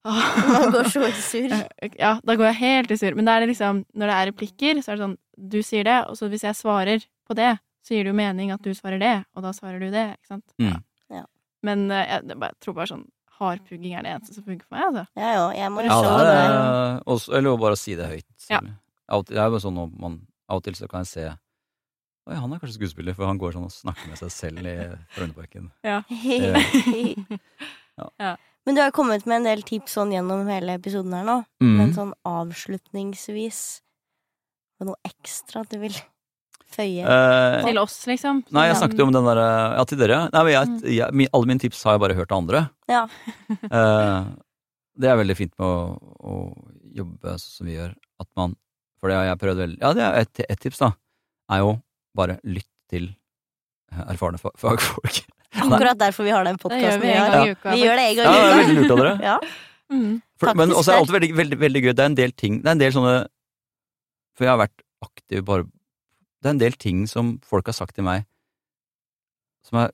[0.05, 1.55] Man går så i surr.
[1.99, 3.17] Ja, da går jeg helt i surr.
[3.19, 5.97] Men er det liksom, når det er replikker, så er det sånn Du sier det,
[6.07, 7.49] og så hvis jeg svarer på det,
[7.83, 10.31] så gir det jo mening at du svarer det, og da svarer du det, ikke
[10.31, 10.45] sant?
[10.61, 10.77] Mm.
[11.17, 11.25] Ja.
[11.67, 13.03] Men eh, jeg, jeg tror bare sånn
[13.39, 15.05] hardpugging er det eneste som funker for meg, altså.
[15.19, 18.07] Ja, jo, jeg må Ja, Ja, se det er også, Eller å bare si det
[18.11, 18.27] høyt.
[18.51, 18.59] Ja.
[19.09, 20.17] Av og til, det er jo sånn at man,
[20.51, 21.27] av og til så kan jeg se
[22.29, 24.75] Oi, han er kanskje skuespiller, for han går sånn og snakker med seg selv i
[25.15, 25.71] Frognerparken.
[28.19, 28.35] Ja.
[28.63, 31.33] Men du har kommet med en del tips sånn gjennom hele episoden her nå.
[31.59, 31.73] Mm.
[31.81, 33.59] Men sånn avslutningsvis
[34.79, 35.95] med noe ekstra du vil
[36.71, 37.01] føye?
[37.03, 38.43] Eh, Til oss, liksom.
[38.55, 40.19] nei, jeg snakket jo om den derre Ja, til dere.
[40.31, 40.77] Nei, men Mm.
[40.85, 42.61] jeg, jeg, alle mine tips har jeg bare hørt av andre.
[42.87, 43.03] Ja.
[43.79, 44.29] Eh,
[44.99, 46.33] det er veldig fint med å, å
[46.95, 47.93] jobbe sånn som vi gjør.
[48.23, 48.55] At man
[48.99, 50.93] For det har jeg prøvd veldig Ja, det er et, et tips, da.
[51.51, 51.75] Er jo
[52.19, 53.09] bare lytt til
[53.89, 55.23] erfarne fagfolk.
[55.65, 57.31] Akkurat derfor vi har den podkasten vi har.
[57.33, 57.73] gang i uka.
[57.73, 59.15] Vi gjør det en Ja, gang det er veldig lurt av dere.
[59.31, 59.39] Ja.
[59.89, 60.19] Mm.
[60.37, 61.93] For, men også er det alltid veldig, veldig, veldig gøy.
[61.97, 63.13] Det er en del ting Det er en del sånne
[64.37, 67.97] For jeg har vært aktiv bare Det er en del ting som folk har sagt
[67.97, 68.27] til meg,
[69.65, 69.91] som jeg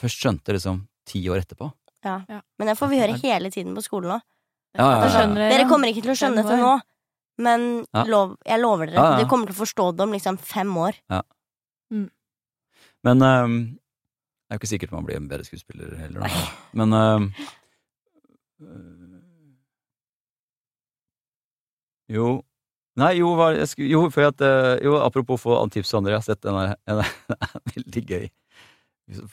[0.00, 1.68] først skjønte liksom ti år etterpå.
[2.02, 4.24] Men det får vi høre hele tiden på skolen òg.
[4.76, 5.28] Ja, ja, ja.
[5.52, 5.68] dere.
[5.70, 6.72] Kommer ikke til å skjønne det dette nå.
[7.38, 8.04] Men Ja.
[8.04, 9.16] lov, jeg lover dere, Ja, ja.
[9.20, 10.94] dere kommer til å forstå det om liksom fem år.
[13.04, 13.78] Men um,
[14.48, 16.28] det er jo ikke sikkert man blir en bedre skuespiller heller, da.
[16.74, 17.32] Men um,
[22.08, 22.42] Jo
[22.96, 26.14] Nei, jo, hva, jeg skulle, jo, for at, eh, jo, apropos få tips av andre,
[26.14, 28.22] jeg har sett den der, er veldig gøy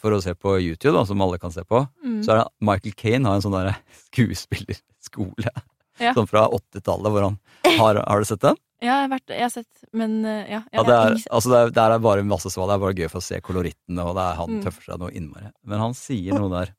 [0.02, 2.18] For å se på YouTube, da, som alle kan se på, Mm.
[2.26, 3.72] så er det Michael Kane har en sånn der
[4.12, 5.54] skuespillerskole.
[6.02, 6.14] Ja.
[6.18, 7.36] Sånn fra 80-tallet, hvor han
[7.78, 8.58] har Har du sett den?
[8.84, 10.62] Ja, jeg har, vært, jeg har sett, men eh, ja.
[10.74, 12.68] Ja, det er, altså det er, det, er bare masse svar.
[12.68, 14.64] Det er bare gøy for å se kolorittene, og det er, han Mm.
[14.66, 15.52] tøffer seg noe innmari.
[15.64, 16.74] Men han sier noe der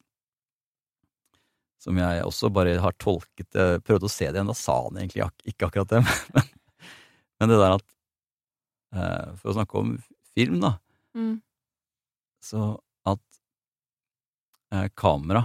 [1.85, 4.97] som jeg også bare har tolket eh, Prøvde å se det igjen, da sa han
[5.01, 6.01] egentlig ak ikke akkurat det,
[6.35, 6.47] men,
[7.41, 7.87] men det der at
[8.97, 9.95] eh, For å snakke om
[10.35, 10.75] film, da,
[11.15, 11.37] Mm.
[12.43, 12.73] så
[13.07, 13.21] at
[14.99, 15.45] kamera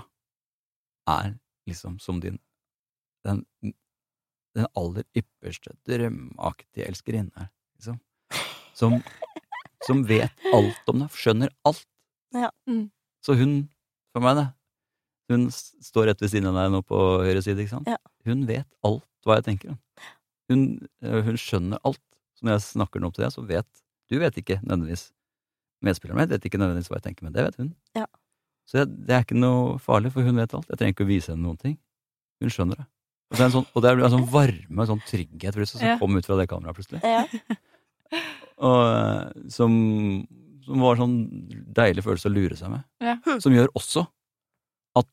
[1.06, 1.36] er
[1.70, 2.40] liksom som din
[3.28, 3.42] den,
[4.58, 8.00] den aller ypperste, drømmeaktige elskerinne, liksom.
[8.80, 9.00] Som,
[9.88, 11.86] som vet alt om deg, skjønner alt.
[12.36, 12.52] Ja.
[12.70, 12.88] Mm.
[13.26, 13.60] Så hun,
[14.14, 14.48] for meg, det
[15.30, 17.90] Hun står rett ved siden av deg nå på høyre side, ikke sant?
[17.92, 18.00] Ja.
[18.26, 19.76] Hun vet alt hva jeg tenker.
[20.50, 20.64] Hun,
[21.06, 22.02] hun skjønner alt.
[22.34, 23.68] Så når jeg snakker noe til deg, så vet
[24.10, 25.12] Du vet ikke nødvendigvis
[25.86, 27.70] Medspilleren min vet ikke nødvendigvis hva jeg tenker, men det vet hun.
[27.96, 28.08] Ja.
[28.68, 30.68] Så jeg, det er ikke noe farlig, for hun vet alt.
[30.68, 31.78] Jeg trenger ikke å vise henne noen ting.
[32.44, 32.88] Hun skjønner det.
[33.30, 35.88] Og det er en sånn, og det er en sånn varme, sånn trygghet plutselig, som
[35.92, 35.98] Ja.
[36.02, 37.02] kom ut fra det kameraet plutselig.
[37.04, 37.26] Ja.
[38.60, 39.72] Og eh, som,
[40.66, 41.14] som var sånn
[41.78, 42.84] deilig følelse å lure seg med.
[43.06, 43.14] Ja.
[43.40, 44.08] Som gjør også
[45.00, 45.08] at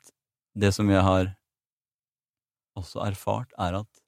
[0.57, 1.29] det som jeg har
[2.77, 4.01] også erfart, er at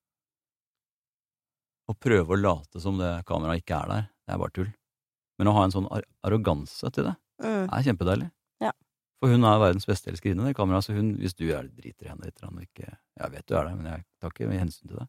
[1.89, 4.73] å prøve å late som det kameraet ikke er der, det er bare tull.
[5.39, 7.69] Men å ha en sånn ar arroganse til det, Mm.
[7.71, 8.31] er kjempedeilig.
[9.19, 12.11] For hun er verdens beste elskerinne, det kameraet, så hun, hvis du er driter i
[12.12, 15.01] henne litt, og ikke Jeg vet du er det, men jeg tar ikke hensyn til
[15.01, 15.09] det.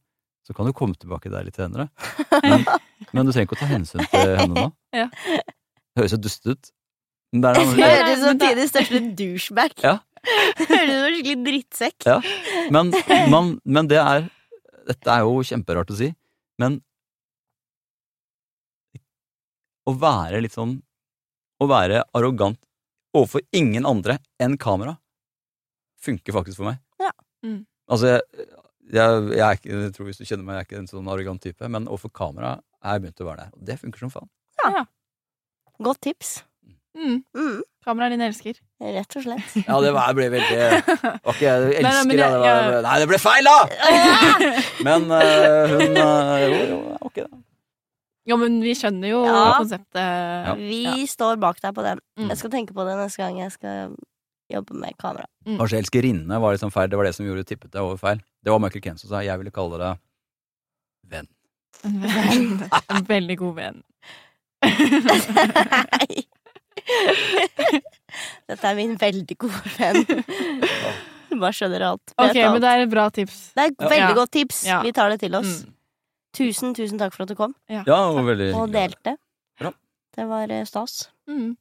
[0.49, 1.89] Så kan du komme tilbake der litt senere.
[2.49, 2.63] Men,
[3.13, 4.69] men du trenger ikke å ta hensyn til henne nå.
[4.97, 5.05] Ja.
[5.99, 6.71] Høres jo dust ut.
[7.33, 9.75] Men det er Du høres ut som tidenes største douchebag.
[9.83, 9.95] Ja.
[10.25, 12.07] Høres ut som en skikkelig drittsekk.
[12.09, 12.17] Ja.
[12.73, 12.93] Men,
[13.29, 14.25] man, men det er
[14.89, 16.07] Dette er jo kjemperart å si,
[16.57, 16.79] men
[19.85, 20.79] å være litt sånn
[21.61, 22.57] Å være arrogant
[23.15, 24.97] overfor ingen andre enn kamera
[26.03, 26.81] funker faktisk for meg.
[27.01, 27.11] Ja.
[27.45, 27.63] Mm.
[27.89, 28.49] Altså, jeg,
[28.93, 31.09] jeg, jeg, er ikke, jeg tror hvis du kjenner meg, jeg er ikke en sånn
[31.11, 33.57] arrogant type, men overfor kamera er jeg begynt å være der.
[33.57, 34.31] Og det funker som faen.
[34.63, 34.85] ja,
[35.79, 36.39] Godt tips.
[36.97, 37.19] Mm.
[37.37, 38.57] Mm, Kamera er din elsker.
[38.81, 39.53] rett og slett.
[39.61, 40.57] Ja, det var, ble veldig
[41.29, 42.81] Ok, jeg elsker Nei, nei, det var, ja.
[42.83, 43.59] Nei, det ble feil, da!
[44.87, 47.29] Men uh, hun uh, Jo, jo, ok, da.
[48.29, 49.57] Jo, men vi skjønner jo Ja.
[49.57, 50.57] konseptet.
[50.61, 51.99] Vi står bak deg på den.
[52.19, 52.29] Mm.
[52.29, 53.95] Jeg skal tenke på det neste gang jeg skal
[54.53, 55.25] jobbe med kamera.
[55.45, 56.89] Kanskje elskerinne var liksom feil.
[56.89, 58.21] Det var det som gjorde tippet deg over feil.
[58.43, 59.99] Det var Michael Ken som sa jeg ville kalle deg
[61.09, 61.27] venn.
[61.85, 62.69] En, venn.
[62.89, 63.83] en veldig god venn.
[64.61, 66.25] Nei.
[68.49, 70.05] Dette er min veldig gode venn.
[71.29, 72.09] Du bare skjønner alt.
[72.17, 73.35] Vet Ok, men det er et bra tips.
[73.53, 73.89] Det er et Ja.
[73.91, 74.13] veldig Ja.
[74.17, 74.63] godt tips.
[74.65, 74.79] Ja.
[74.81, 75.59] Vi tar det til oss.
[75.61, 75.73] Mm.
[76.39, 79.17] Tusen, tusen takk for at du kom Ja, og veldig og delte.
[79.59, 79.73] Bra.
[80.15, 81.09] Det var eh, stas.
[81.27, 81.57] Mm.